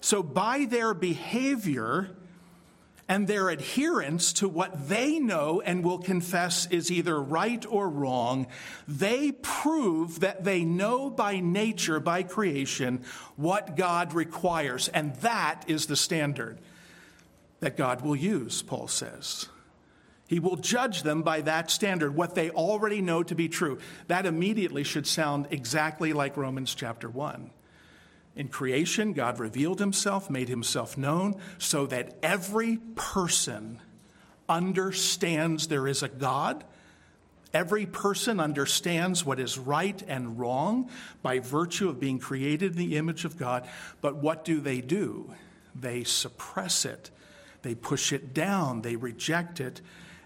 [0.00, 2.10] So, by their behavior,
[3.08, 8.46] and their adherence to what they know and will confess is either right or wrong,
[8.88, 13.04] they prove that they know by nature, by creation,
[13.36, 14.88] what God requires.
[14.88, 16.58] And that is the standard
[17.60, 19.48] that God will use, Paul says.
[20.26, 23.78] He will judge them by that standard, what they already know to be true.
[24.06, 27.50] That immediately should sound exactly like Romans chapter 1.
[28.36, 33.80] In creation, God revealed himself, made himself known, so that every person
[34.48, 36.64] understands there is a God.
[37.52, 40.90] Every person understands what is right and wrong
[41.22, 43.68] by virtue of being created in the image of God.
[44.00, 45.32] But what do they do?
[45.74, 47.10] They suppress it,
[47.62, 49.80] they push it down, they reject it,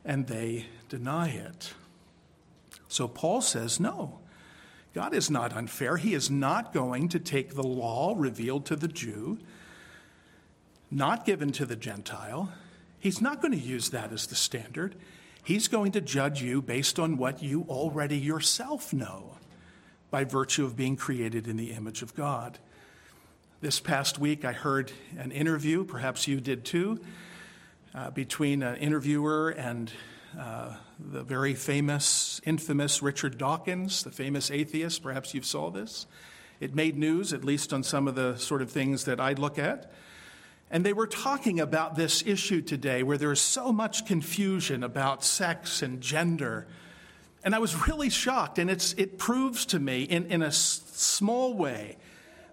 [0.05, 1.75] and they deny it.
[2.88, 4.17] So Paul says, no.
[4.99, 5.97] God is not unfair.
[5.97, 9.39] He is not going to take the law revealed to the Jew,
[10.91, 12.53] not given to the Gentile.
[12.99, 14.97] He's not going to use that as the standard.
[15.45, 19.37] He's going to judge you based on what you already yourself know
[20.11, 22.59] by virtue of being created in the image of God.
[23.61, 26.99] This past week, I heard an interview, perhaps you did too,
[27.95, 29.93] uh, between an interviewer and
[30.37, 35.03] uh, the very famous, infamous Richard Dawkins, the famous atheist.
[35.03, 36.07] Perhaps you saw this.
[36.61, 39.59] It made news, at least on some of the sort of things that I'd look
[39.59, 39.93] at.
[40.71, 45.83] And they were talking about this issue today where there's so much confusion about sex
[45.83, 46.67] and gender.
[47.45, 48.59] And I was really shocked.
[48.59, 51.97] And it's, it proves to me, in, in a s- small way,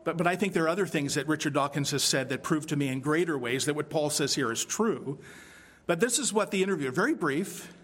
[0.03, 2.67] but, but I think there are other things that Richard Dawkins has said that prove
[2.67, 5.17] to me in greater ways that what Paul says here is true.
[5.87, 7.74] But this is what the interviewer, very brief,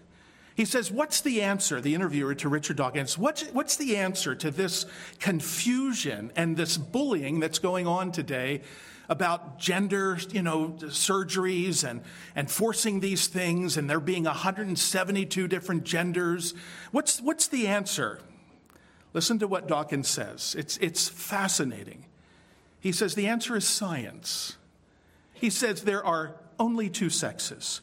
[0.54, 3.16] he says, What's the answer, the interviewer to Richard Dawkins?
[3.16, 4.86] What's, what's the answer to this
[5.18, 8.62] confusion and this bullying that's going on today
[9.08, 12.02] about gender, you know, surgeries and,
[12.34, 16.54] and forcing these things and there being 172 different genders?
[16.90, 18.20] What's, what's the answer?
[19.14, 20.54] Listen to what Dawkins says.
[20.58, 22.06] It's, it's fascinating.
[22.80, 24.56] He says the answer is science.
[25.32, 27.80] He says there are only two sexes.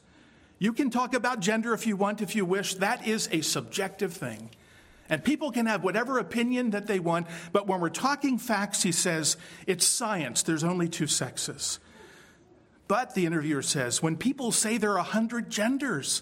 [0.60, 2.76] You can talk about gender if you want, if you wish.
[2.76, 4.50] That is a subjective thing.
[5.08, 8.92] And people can have whatever opinion that they want, but when we're talking facts, he
[8.92, 10.44] says it's science.
[10.44, 11.80] There's only two sexes.
[12.88, 16.22] But, the interviewer says, when people say there are a hundred genders,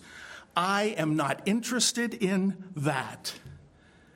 [0.56, 3.34] I am not interested in that.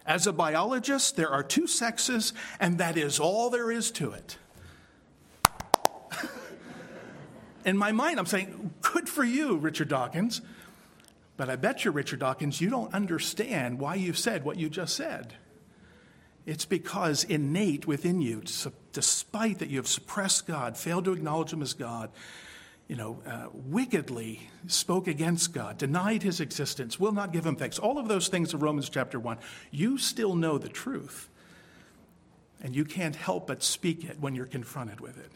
[0.06, 4.38] As a biologist, there are two sexes, and that is all there is to it.
[7.66, 10.42] In my mind, I'm saying, good for you, Richard Dawkins.
[11.38, 14.96] But I bet you, Richard Dawkins, you don't understand why you've said what you just
[14.96, 15.34] said.
[16.46, 18.44] It's because innate within you,
[18.94, 22.10] despite that you have suppressed God, failed to acknowledge Him as God,
[22.88, 27.80] you know, uh, wickedly spoke against God, denied His existence, will not give Him thanks,
[27.80, 29.38] all of those things of Romans chapter 1,
[29.70, 31.30] you still know the truth.
[32.64, 35.32] And you can't help but speak it when you're confronted with it.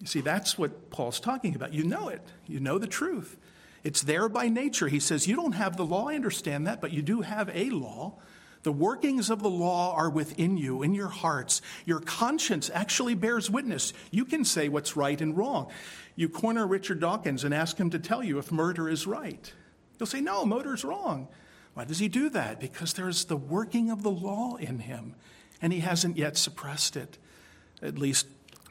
[0.00, 1.74] You see, that's what Paul's talking about.
[1.74, 3.36] You know it, you know the truth.
[3.82, 4.88] It's there by nature.
[4.88, 7.70] He says, You don't have the law, I understand that, but you do have a
[7.70, 8.14] law.
[8.62, 11.62] The workings of the law are within you, in your hearts.
[11.86, 13.94] Your conscience actually bears witness.
[14.10, 15.70] You can say what's right and wrong.
[16.14, 19.50] You corner Richard Dawkins and ask him to tell you if murder is right.
[19.98, 21.28] He'll say, No, murder's wrong.
[21.74, 22.60] Why does he do that?
[22.60, 25.14] Because there's the working of the law in him,
[25.62, 27.16] and he hasn't yet suppressed it,
[27.80, 28.26] at least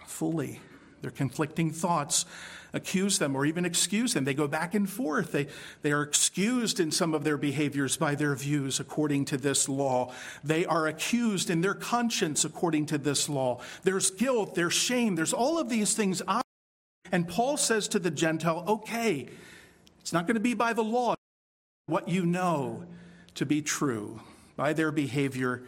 [0.06, 0.60] fully.
[1.02, 2.26] They're conflicting thoughts
[2.74, 4.26] accuse them or even excuse them.
[4.26, 5.32] They go back and forth.
[5.32, 5.48] They,
[5.82, 10.14] they are excused in some of their behaviors by their views according to this law.
[10.44, 13.62] They are accused in their conscience according to this law.
[13.84, 16.22] There's guilt, there's shame, there's all of these things.
[17.12, 19.30] And Paul says to the Gentile, okay,
[20.00, 21.16] it's not going to be by the law,
[21.88, 22.84] what you know
[23.36, 24.22] to be true.
[24.56, 25.64] By their behavior,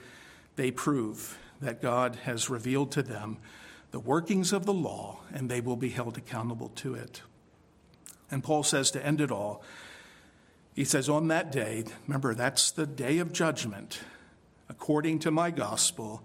[0.57, 3.38] they prove that God has revealed to them
[3.92, 7.22] the workings of the law, and they will be held accountable to it.
[8.30, 9.64] And Paul says to end it all,
[10.74, 14.00] he says, On that day, remember, that's the day of judgment,
[14.70, 16.24] according to my gospel,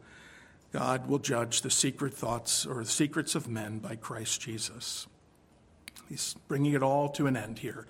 [0.73, 5.07] God will judge the secret thoughts or the secrets of men by Christ Jesus.
[6.09, 7.87] He's bringing it all to an end here,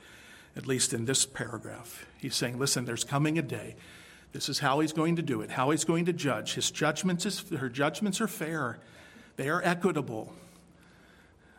[0.57, 2.07] at least in this paragraph.
[2.16, 3.77] He's saying, Listen, there's coming a day.
[4.33, 6.55] This is how he's going to do it, how he's going to judge.
[6.55, 8.79] His judgments, is, her judgments are fair.
[9.37, 10.32] They are equitable.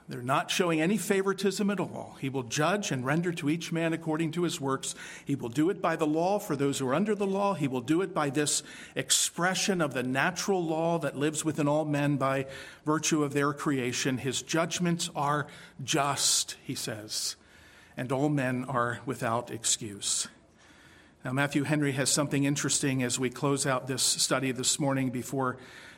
[0.09, 2.15] They're not showing any favoritism at all.
[2.21, 4.95] He will judge and render to each man according to his works.
[5.25, 7.55] He will do it by the law for those who are under the law.
[7.55, 8.63] He will do it by this
[8.95, 12.45] expression of the natural law that lives within all men by
[12.85, 14.17] virtue of their creation.
[14.17, 15.47] His judgments are
[15.83, 17.35] just, he says,
[17.97, 20.29] and all men are without excuse.
[21.25, 25.57] Now, Matthew Henry has something interesting as we close out this study this morning before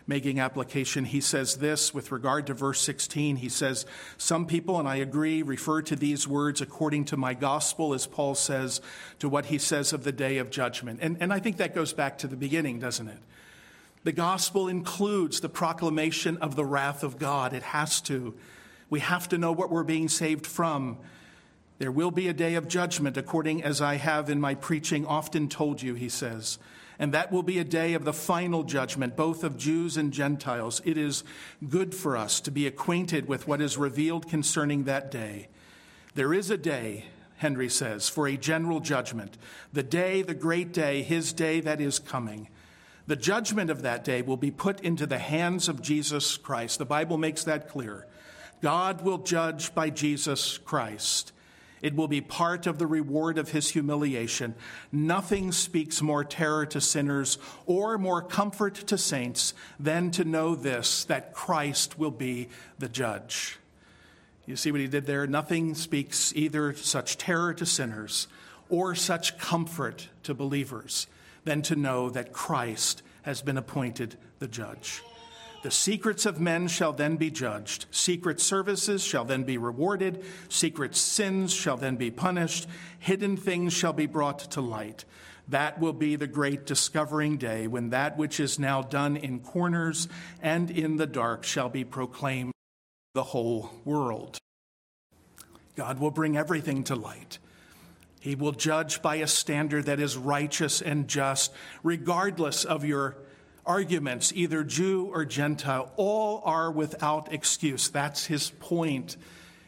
[0.09, 3.37] making application, he says this with regard to verse 16.
[3.37, 3.85] He says,
[4.17, 8.33] Some people, and I agree, refer to these words according to my gospel, as Paul
[8.33, 8.81] says,
[9.19, 10.99] to what he says of the day of judgment.
[11.01, 13.19] And, and I think that goes back to the beginning, doesn't it?
[14.03, 17.53] The gospel includes the proclamation of the wrath of God.
[17.53, 18.33] It has to.
[18.89, 20.97] We have to know what we're being saved from.
[21.77, 25.47] There will be a day of judgment, according as I have in my preaching often
[25.47, 26.57] told you, he says
[26.99, 30.81] and that will be a day of the final judgment, both of Jews and Gentiles.
[30.83, 31.23] It is
[31.67, 35.47] good for us to be acquainted with what is revealed concerning that day.
[36.15, 37.05] There is a day,
[37.37, 39.37] Henry says, for a general judgment.
[39.71, 42.49] The day, the great day, his day that is coming.
[43.07, 46.79] The judgment of that day will be put into the hands of Jesus Christ.
[46.79, 48.05] The Bible makes that clear.
[48.61, 51.31] God will judge by Jesus Christ.
[51.81, 54.55] It will be part of the reward of his humiliation.
[54.91, 61.05] Nothing speaks more terror to sinners or more comfort to saints than to know this
[61.05, 63.59] that Christ will be the judge.
[64.45, 65.27] You see what he did there?
[65.27, 68.27] Nothing speaks either such terror to sinners
[68.69, 71.07] or such comfort to believers
[71.43, 75.01] than to know that Christ has been appointed the judge.
[75.61, 77.85] The secrets of men shall then be judged.
[77.91, 80.23] Secret services shall then be rewarded.
[80.47, 82.67] Secret sins shall then be punished.
[82.99, 85.03] Hidden things shall be brought to light.
[85.49, 90.07] That will be the great discovering day when that which is now done in corners
[90.41, 92.53] and in the dark shall be proclaimed
[93.13, 94.37] the whole world.
[95.75, 97.39] God will bring everything to light.
[98.21, 101.51] He will judge by a standard that is righteous and just,
[101.83, 103.17] regardless of your
[103.69, 107.87] arguments, either Jew or Gentile, all are without excuse.
[107.87, 109.15] That's his point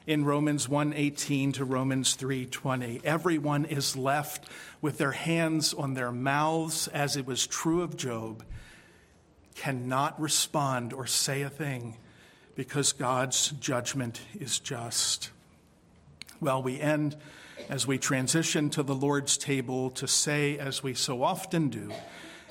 [0.07, 2.99] in Romans 1:18 to Romans 3:20.
[3.03, 4.49] Everyone is left
[4.81, 8.43] with their hands on their mouths as it was true of Job,
[9.53, 11.95] cannot respond or say a thing
[12.55, 15.29] because God's judgment is just.
[16.39, 17.15] Well, we end
[17.69, 21.93] as we transition to the Lord's table to say, as we so often do,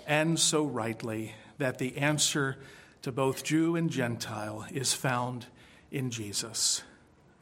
[0.06, 2.56] and so rightly, that the answer
[3.02, 5.46] to both Jew and Gentile is found
[5.90, 6.82] in Jesus.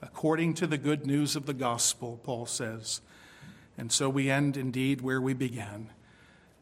[0.00, 3.00] According to the good news of the gospel, Paul says.
[3.76, 5.90] And so we end indeed where we began.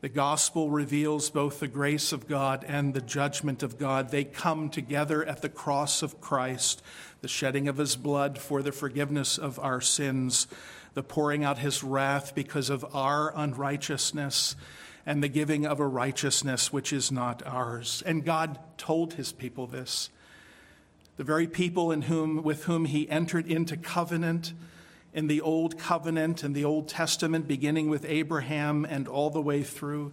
[0.03, 4.11] The gospel reveals both the grace of God and the judgment of God.
[4.11, 6.83] They come together at the cross of Christ,
[7.23, 10.47] the shedding of his blood for the forgiveness of our sins,
[10.95, 14.55] the pouring out his wrath because of our unrighteousness,
[15.07, 18.03] and the giving of a righteousness which is not ours.
[18.05, 20.11] And God told his people this.
[21.17, 24.53] The very people in whom, with whom he entered into covenant
[25.15, 29.63] in the Old Covenant and the Old Testament, beginning with Abraham and all the way
[29.63, 30.13] through.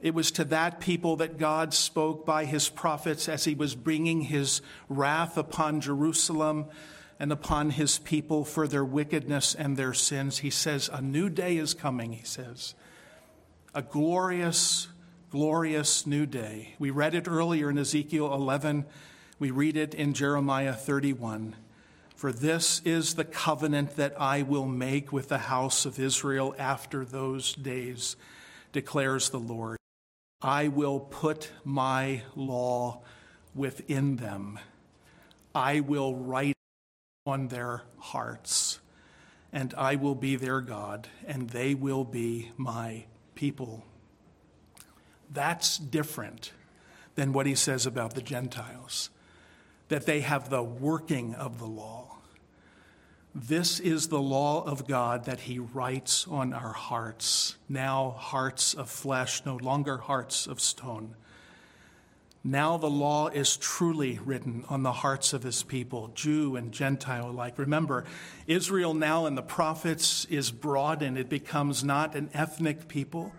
[0.00, 4.22] It was to that people that God spoke by his prophets as he was bringing
[4.22, 6.66] his wrath upon Jerusalem
[7.18, 10.38] and upon his people for their wickedness and their sins.
[10.38, 12.74] He says, A new day is coming, he says
[13.74, 14.86] a glorious,
[15.30, 16.76] glorious new day.
[16.78, 18.84] We read it earlier in Ezekiel 11.
[19.40, 21.56] We read it in Jeremiah 31.
[22.14, 27.04] For this is the covenant that I will make with the house of Israel after
[27.04, 28.14] those days,
[28.72, 29.76] declares the Lord.
[30.40, 33.00] I will put my law
[33.56, 34.60] within them.
[35.52, 36.54] I will write
[37.26, 38.78] on their hearts,
[39.52, 43.84] and I will be their God, and they will be my people.
[45.30, 46.52] That's different
[47.14, 49.10] than what he says about the Gentiles,
[49.88, 52.18] that they have the working of the law.
[53.34, 58.88] This is the law of God that he writes on our hearts, now hearts of
[58.88, 61.16] flesh, no longer hearts of stone.
[62.46, 67.30] Now the law is truly written on the hearts of his people, Jew and Gentile
[67.30, 67.58] alike.
[67.58, 68.04] Remember,
[68.46, 71.16] Israel now in the prophets is broadened.
[71.16, 73.32] It becomes not an ethnic people.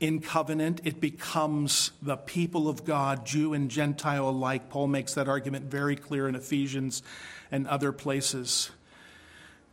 [0.00, 4.70] In covenant, it becomes the people of God, Jew and Gentile alike.
[4.70, 7.02] Paul makes that argument very clear in Ephesians
[7.50, 8.70] and other places.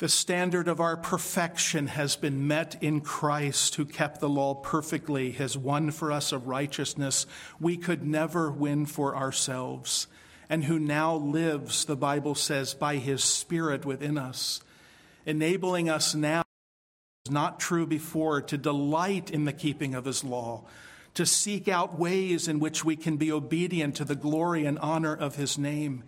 [0.03, 5.31] The standard of our perfection has been met in Christ, who kept the law perfectly,
[5.31, 7.25] has won for us a righteousness
[7.57, 10.07] we could never win for ourselves,
[10.49, 14.61] and who now lives, the Bible says, by his Spirit within us,
[15.25, 16.43] enabling us now,
[17.29, 20.65] not true before, to delight in the keeping of his law,
[21.13, 25.15] to seek out ways in which we can be obedient to the glory and honor
[25.15, 26.03] of his name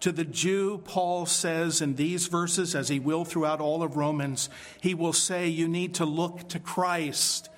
[0.00, 4.50] to the Jew, Paul says in these verses, as he will throughout all of Romans,
[4.80, 7.48] he will say, You need to look to Christ,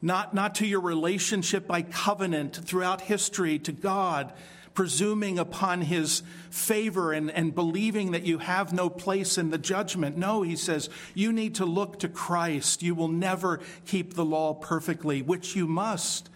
[0.00, 4.32] not, not to your relationship by covenant throughout history to God,
[4.74, 10.16] presuming upon his favor and, and believing that you have no place in the judgment.
[10.16, 12.82] No, he says, you need to look to Christ.
[12.82, 16.30] You will never keep the law perfectly, which you must.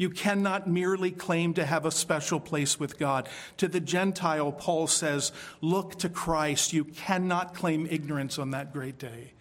[0.00, 3.28] You cannot merely claim to have a special place with God.
[3.58, 5.30] To the Gentile, Paul says,
[5.60, 6.72] Look to Christ.
[6.72, 9.32] You cannot claim ignorance on that great day.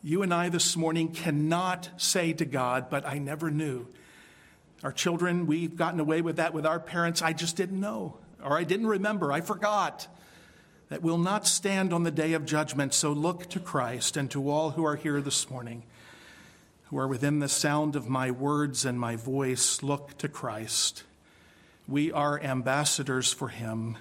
[0.00, 3.88] You and I this morning cannot say to God, But I never knew.
[4.84, 7.20] Our children, we've gotten away with that with our parents.
[7.20, 10.06] I just didn't know, or I didn't remember, I forgot.
[10.88, 12.94] That will not stand on the day of judgment.
[12.94, 15.82] So look to Christ and to all who are here this morning
[16.92, 21.04] who are within the sound of my words and my voice, look to Christ.
[21.88, 23.96] We are ambassadors for him.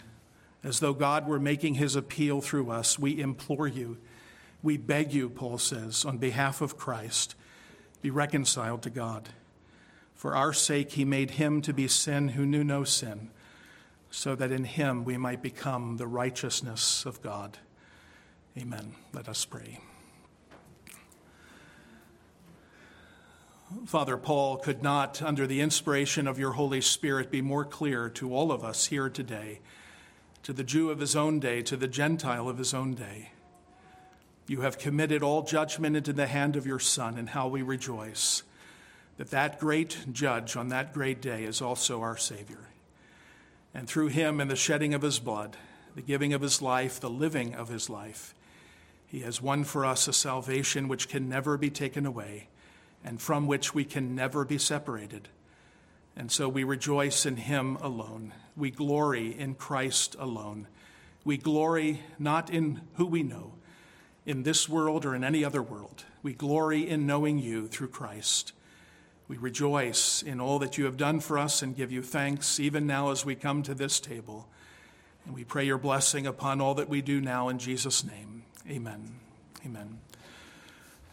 [0.61, 3.97] As though God were making his appeal through us, we implore you,
[4.61, 7.33] we beg you, Paul says, on behalf of Christ,
[8.01, 9.29] be reconciled to God.
[10.13, 13.29] For our sake, he made him to be sin who knew no sin,
[14.09, 17.57] so that in him we might become the righteousness of God.
[18.57, 18.95] Amen.
[19.13, 19.79] Let us pray.
[23.85, 28.33] Father Paul could not, under the inspiration of your Holy Spirit, be more clear to
[28.33, 29.59] all of us here today,
[30.43, 33.31] to the Jew of his own day, to the Gentile of his own day.
[34.47, 38.43] You have committed all judgment into the hand of your Son, and how we rejoice
[39.17, 42.69] that that great judge on that great day is also our Savior.
[43.73, 45.55] And through him and the shedding of his blood,
[45.95, 48.35] the giving of his life, the living of his life,
[49.07, 52.47] he has won for us a salvation which can never be taken away
[53.03, 55.29] and from which we can never be separated.
[56.15, 58.33] And so we rejoice in Him alone.
[58.55, 60.67] We glory in Christ alone.
[61.23, 63.53] We glory not in who we know
[64.25, 66.05] in this world or in any other world.
[66.21, 68.53] We glory in knowing you through Christ.
[69.27, 72.85] We rejoice in all that you have done for us and give you thanks, even
[72.85, 74.47] now as we come to this table.
[75.25, 78.43] And we pray your blessing upon all that we do now in Jesus' name.
[78.69, 79.19] Amen.
[79.65, 79.99] Amen.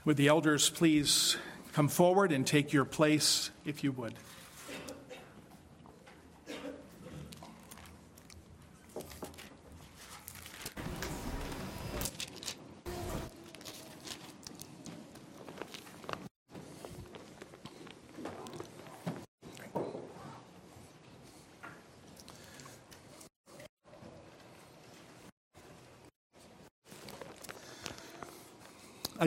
[0.04, 1.36] Would the elders please
[1.78, 4.12] come forward and take your place, if you would?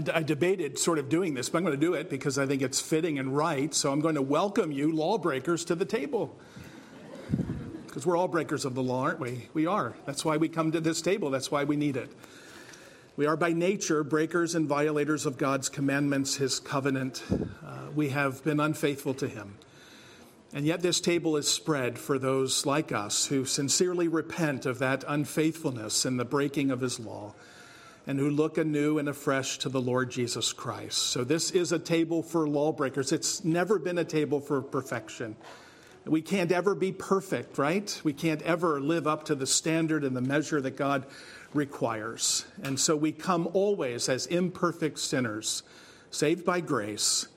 [0.09, 2.45] I, I, debated sort of doing this, but I'm going to do it because I
[2.45, 3.73] think it's fitting and right.
[3.73, 6.37] So I'm going to welcome you, lawbreakers, to the table.
[7.85, 9.49] Because we're all breakers of the law, aren't we?
[9.53, 9.93] We are.
[10.05, 11.29] That's why we come to this table.
[11.29, 12.09] That's why we need it.
[13.17, 17.21] We are by nature breakers and violators of God's commandments, His covenant.
[17.29, 19.57] Uh, we have been unfaithful to Him.
[20.53, 25.03] And yet, this table is spread for those like us who sincerely repent of that
[25.07, 27.33] unfaithfulness and the breaking of His law
[28.11, 30.97] and who look anew and afresh to the Lord Jesus Christ.
[30.97, 33.13] So, this is a table for lawbreakers.
[33.13, 35.37] It's never been a table for perfection.
[36.03, 38.01] We can't ever be perfect, right?
[38.03, 41.05] We can't ever live up to the standard and the measure that God
[41.53, 42.43] requires.
[42.63, 45.63] And so we come always as imperfect sinners,
[46.09, 47.29] saved by grace,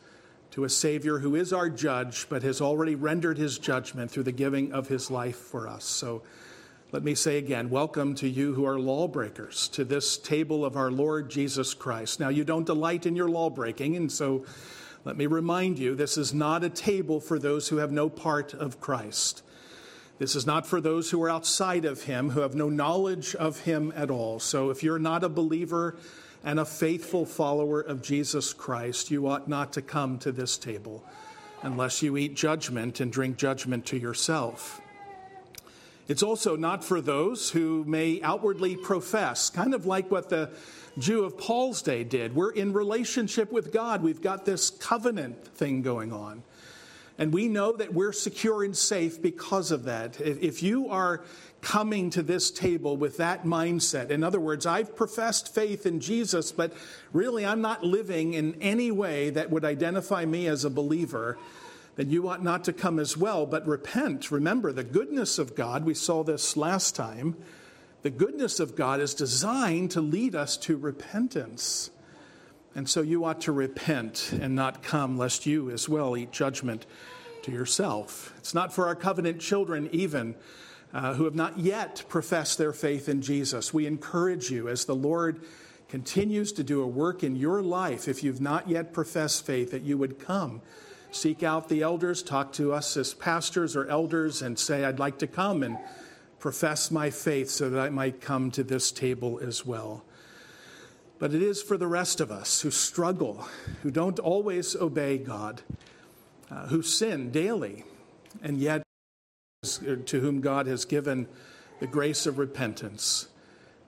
[0.50, 4.32] to a Savior who is our judge, but has already rendered his judgment through the
[4.32, 5.84] giving of his life for us.
[5.84, 6.22] So
[6.94, 10.92] let me say again, welcome to you who are lawbreakers to this table of our
[10.92, 12.20] Lord Jesus Christ.
[12.20, 14.44] Now, you don't delight in your lawbreaking, and so
[15.04, 18.54] let me remind you this is not a table for those who have no part
[18.54, 19.42] of Christ.
[20.20, 23.62] This is not for those who are outside of Him, who have no knowledge of
[23.62, 24.38] Him at all.
[24.38, 25.96] So, if you're not a believer
[26.44, 31.04] and a faithful follower of Jesus Christ, you ought not to come to this table
[31.60, 34.80] unless you eat judgment and drink judgment to yourself.
[36.06, 40.50] It's also not for those who may outwardly profess, kind of like what the
[40.98, 42.34] Jew of Paul's day did.
[42.34, 46.42] We're in relationship with God, we've got this covenant thing going on.
[47.16, 50.20] And we know that we're secure and safe because of that.
[50.20, 51.22] If you are
[51.60, 56.50] coming to this table with that mindset, in other words, I've professed faith in Jesus,
[56.50, 56.72] but
[57.12, 61.38] really I'm not living in any way that would identify me as a believer
[61.96, 64.30] then you ought not to come as well, but repent.
[64.30, 65.84] Remember the goodness of God.
[65.84, 67.36] We saw this last time.
[68.02, 71.90] The goodness of God is designed to lead us to repentance.
[72.74, 76.84] And so you ought to repent and not come, lest you as well eat judgment
[77.42, 78.34] to yourself.
[78.38, 80.34] It's not for our covenant children, even
[80.92, 83.72] uh, who have not yet professed their faith in Jesus.
[83.72, 85.44] We encourage you as the Lord
[85.88, 89.82] continues to do a work in your life, if you've not yet professed faith, that
[89.82, 90.60] you would come
[91.14, 95.18] seek out the elders, talk to us as pastors or elders, and say, I'd like
[95.18, 95.78] to come and
[96.38, 100.04] profess my faith so that I might come to this table as well.
[101.18, 103.46] But it is for the rest of us who struggle,
[103.82, 105.62] who don't always obey God,
[106.50, 107.84] uh, who sin daily,
[108.42, 108.82] and yet
[109.62, 111.28] to whom God has given
[111.80, 113.28] the grace of repentance,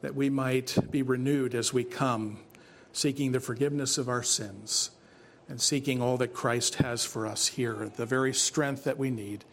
[0.00, 2.38] that we might be renewed as we come,
[2.92, 4.90] seeking the forgiveness of our sins
[5.48, 9.44] and seeking all that Christ has for us here, the very strength that we need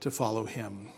[0.00, 0.88] to follow him.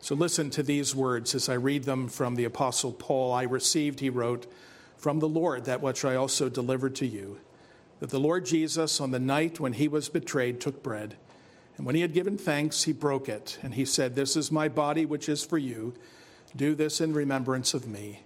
[0.00, 3.32] So listen to these words as I read them from the Apostle Paul.
[3.32, 4.46] I received, he wrote,
[4.96, 7.40] from the Lord that which I also delivered to you,
[8.00, 11.16] that the Lord Jesus, on the night when he was betrayed, took bread.
[11.76, 14.68] And when he had given thanks, he broke it, and he said, This is my
[14.68, 15.94] body, which is for you.
[16.54, 18.20] Do this in remembrance of me.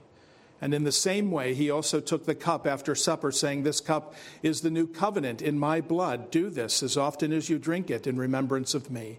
[0.61, 4.15] And in the same way, he also took the cup after supper, saying, This cup
[4.43, 6.31] is the new covenant in my blood.
[6.31, 9.19] Do this as often as you drink it in remembrance of me.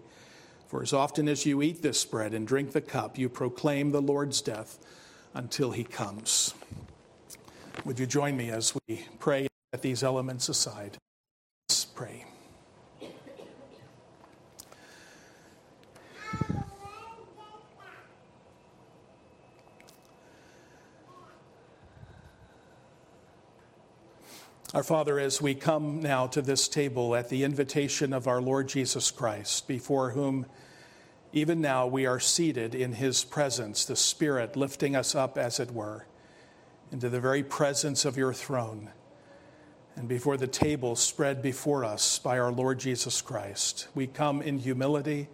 [0.68, 4.00] For as often as you eat this bread and drink the cup, you proclaim the
[4.00, 4.78] Lord's death
[5.34, 6.54] until he comes.
[7.84, 10.96] Would you join me as we pray at these elements aside?
[11.68, 12.24] Let's pray.
[24.74, 28.70] Our Father, as we come now to this table at the invitation of our Lord
[28.70, 30.46] Jesus Christ, before whom
[31.34, 35.72] even now we are seated in his presence, the Spirit lifting us up, as it
[35.72, 36.06] were,
[36.90, 38.88] into the very presence of your throne,
[39.94, 44.58] and before the table spread before us by our Lord Jesus Christ, we come in
[44.58, 45.28] humility.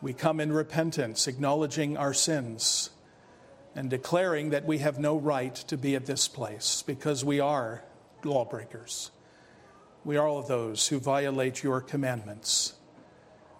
[0.00, 2.88] We come in repentance, acknowledging our sins
[3.74, 7.84] and declaring that we have no right to be at this place because we are
[8.24, 9.10] lawbreakers.
[10.04, 12.74] We are all of those who violate your commandments.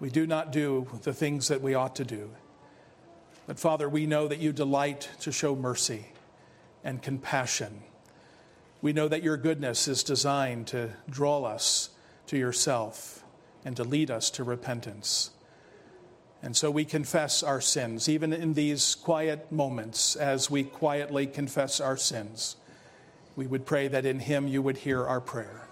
[0.00, 2.30] We do not do the things that we ought to do.
[3.46, 6.06] But Father, we know that you delight to show mercy
[6.82, 7.82] and compassion.
[8.82, 11.90] We know that your goodness is designed to draw us
[12.26, 13.24] to yourself
[13.64, 15.30] and to lead us to repentance.
[16.42, 21.80] And so we confess our sins, even in these quiet moments as we quietly confess
[21.80, 22.56] our sins.
[23.36, 25.64] We would pray that in Him you would hear our prayer.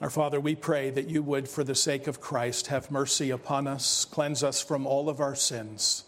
[0.00, 3.66] Our Father, we pray that you would, for the sake of Christ, have mercy upon
[3.66, 6.04] us, cleanse us from all of our sins,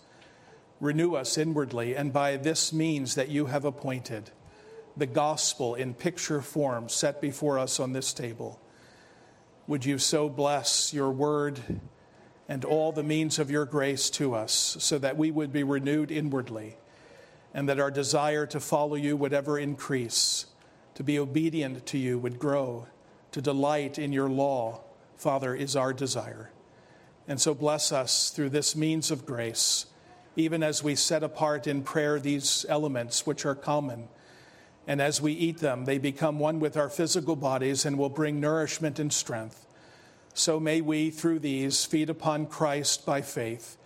[0.83, 4.29] renew us inwardly, and by this means that you have appointed,
[4.97, 8.61] the gospel in picture form set before us on this table.
[9.69, 11.61] Would you so bless your word
[12.49, 16.11] and all the means of your grace to us, so that we would be renewed
[16.11, 16.77] inwardly,
[17.55, 20.47] and that our desire to follow you would ever increase,
[20.97, 22.89] to be obedient to you would grow
[23.31, 24.81] to delight in your law,
[25.17, 26.51] Father, is our desire.
[27.29, 29.87] And so bless us through this means of grace,
[30.37, 34.09] even as we set apart in prayer these elements which are common.
[34.87, 38.41] And as we eat them, they become one with our physical bodies and will bring
[38.41, 39.67] nourishment and strength.
[40.35, 43.77] So may we, through these, feed upon Christ by faith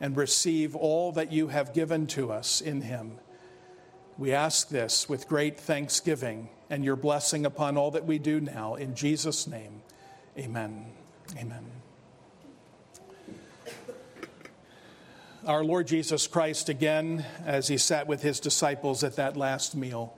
[0.00, 3.18] and receive all that you have given to us in him.
[4.16, 8.74] We ask this with great thanksgiving and your blessing upon all that we do now.
[8.76, 9.82] In Jesus' name,
[10.38, 10.86] amen.
[11.36, 11.77] Amen.
[15.48, 20.14] Our Lord Jesus Christ, again, as he sat with his disciples at that last meal,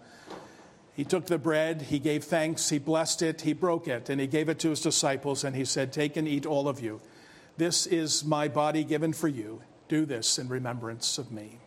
[0.97, 4.27] he took the bread, he gave thanks, he blessed it, he broke it, and he
[4.27, 7.01] gave it to his disciples, and he said, Take and eat, all of you.
[7.59, 9.63] This is my body given for you.
[9.87, 11.61] Do this in remembrance of me.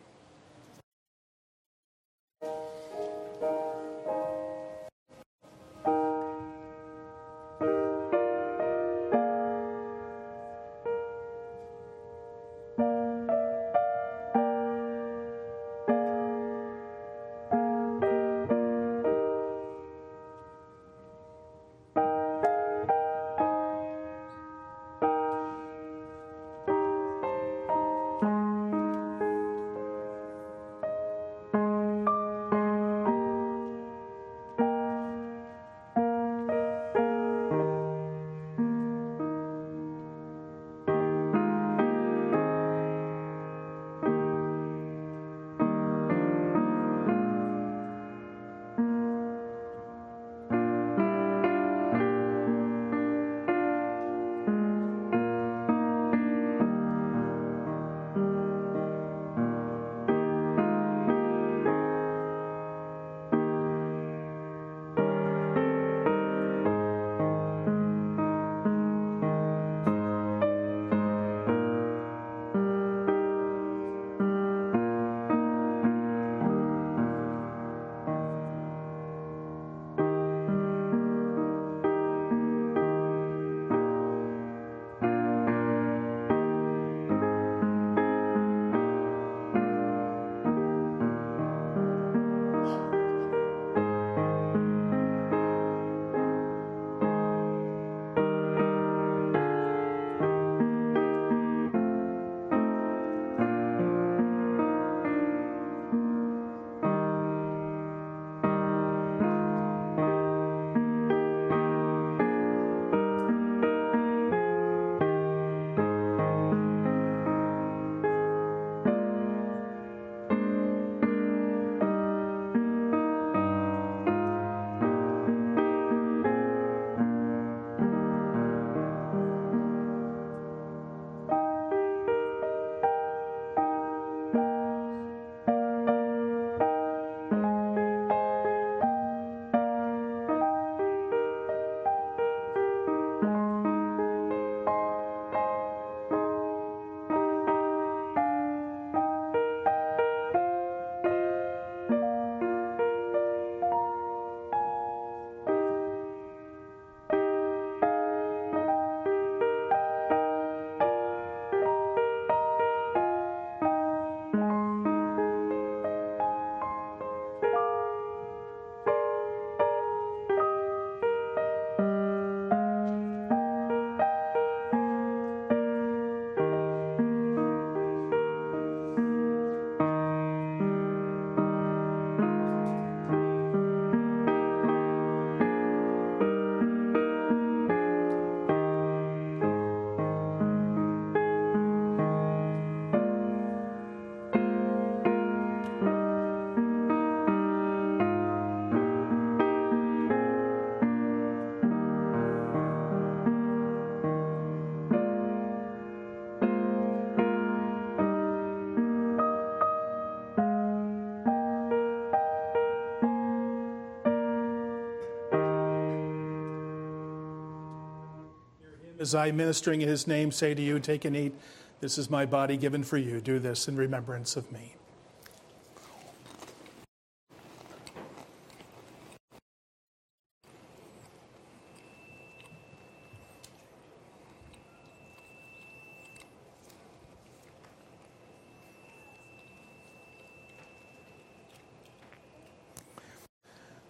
[219.04, 221.34] As I, ministering in his name, say to you, Take and eat.
[221.80, 223.20] This is my body given for you.
[223.20, 224.76] Do this in remembrance of me.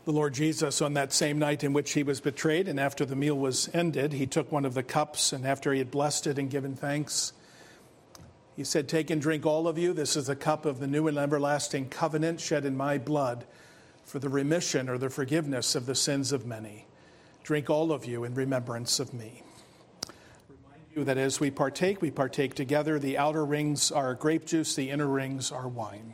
[0.04, 3.16] The Lord Jesus, on that same night in which he was betrayed, and after the
[3.16, 6.38] meal was ended, he took one of the cups, and after he had blessed it
[6.38, 7.32] and given thanks,
[8.54, 9.94] he said, Take and drink, all of you.
[9.94, 13.46] This is the cup of the new and everlasting covenant shed in my blood
[14.04, 16.86] for the remission or the forgiveness of the sins of many.
[17.42, 19.42] Drink, all of you, in remembrance of me.
[20.48, 22.98] Remind you that as we partake, we partake together.
[22.98, 26.12] The outer rings are grape juice, the inner rings are wine.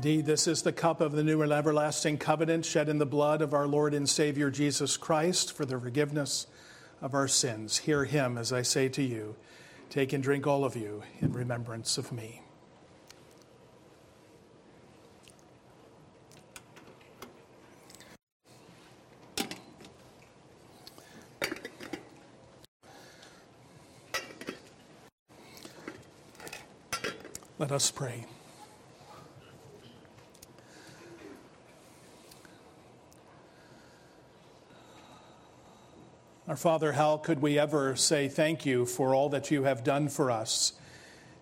[0.00, 3.42] Indeed, this is the cup of the new and everlasting covenant shed in the blood
[3.42, 6.46] of our Lord and Savior Jesus Christ for the forgiveness
[7.02, 7.76] of our sins.
[7.76, 9.36] Hear him as I say to you
[9.90, 12.40] Take and drink, all of you, in remembrance of me.
[27.58, 28.24] Let us pray.
[36.50, 40.08] Our Father, how could we ever say thank you for all that you have done
[40.08, 40.72] for us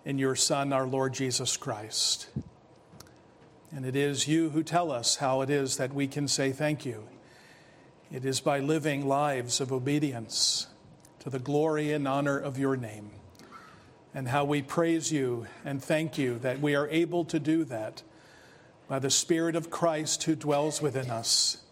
[0.04, 2.28] in your Son, our Lord Jesus Christ?
[3.74, 6.84] And it is you who tell us how it is that we can say thank
[6.84, 7.09] you.
[8.12, 10.66] It is by living lives of obedience
[11.20, 13.11] to the glory and honor of your name.
[14.12, 18.02] And how we praise you and thank you that we are able to do that
[18.88, 21.64] by the Spirit of Christ who dwells within us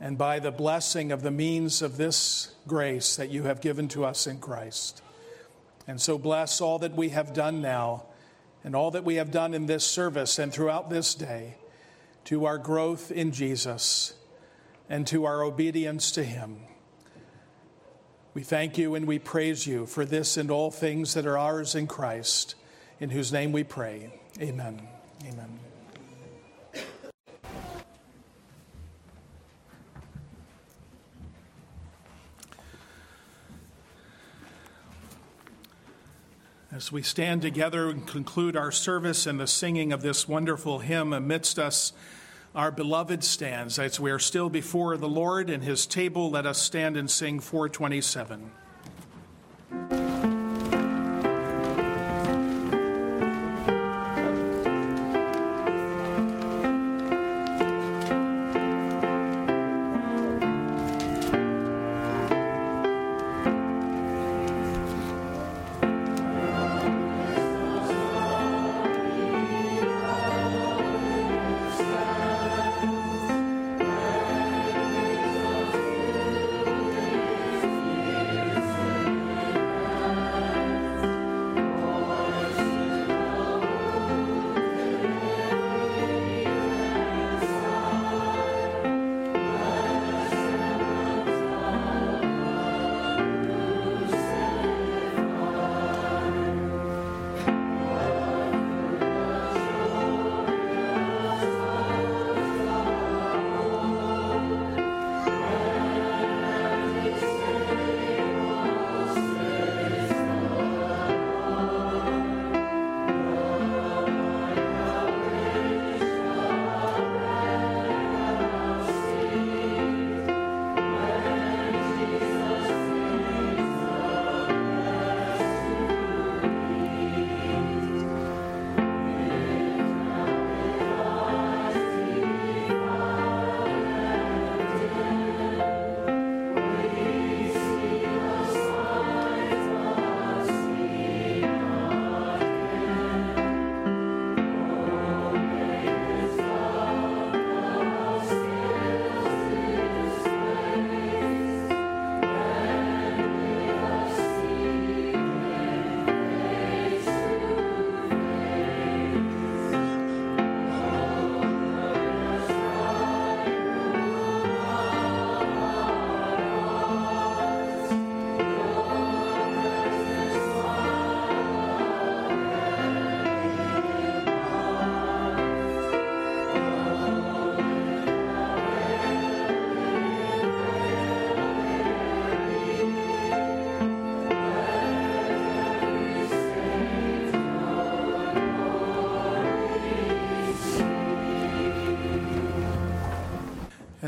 [0.00, 4.04] and by the blessing of the means of this grace that you have given to
[4.04, 5.02] us in Christ.
[5.86, 8.04] And so bless all that we have done now
[8.64, 11.56] and all that we have done in this service and throughout this day
[12.24, 14.14] to our growth in Jesus
[14.88, 16.58] and to our obedience to Him.
[18.32, 21.74] We thank you and we praise you for this and all things that are ours
[21.74, 22.54] in Christ,
[23.00, 24.12] in whose name we pray.
[24.40, 24.86] Amen.
[25.26, 25.69] Amen.
[36.80, 41.12] As we stand together and conclude our service in the singing of this wonderful hymn
[41.12, 41.92] amidst us,
[42.54, 43.78] our beloved stands.
[43.78, 47.38] As we are still before the Lord and his table, let us stand and sing
[47.38, 48.50] 427.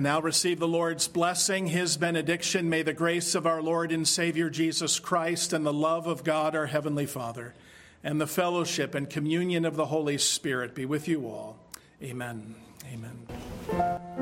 [0.03, 2.69] And now receive the Lord's blessing, his benediction.
[2.69, 6.57] May the grace of our Lord and Savior Jesus Christ and the love of God
[6.57, 7.55] our Heavenly Father
[8.03, 11.57] and the fellowship and communion of the Holy Spirit be with you all.
[12.03, 12.57] Amen.
[12.93, 14.22] Amen.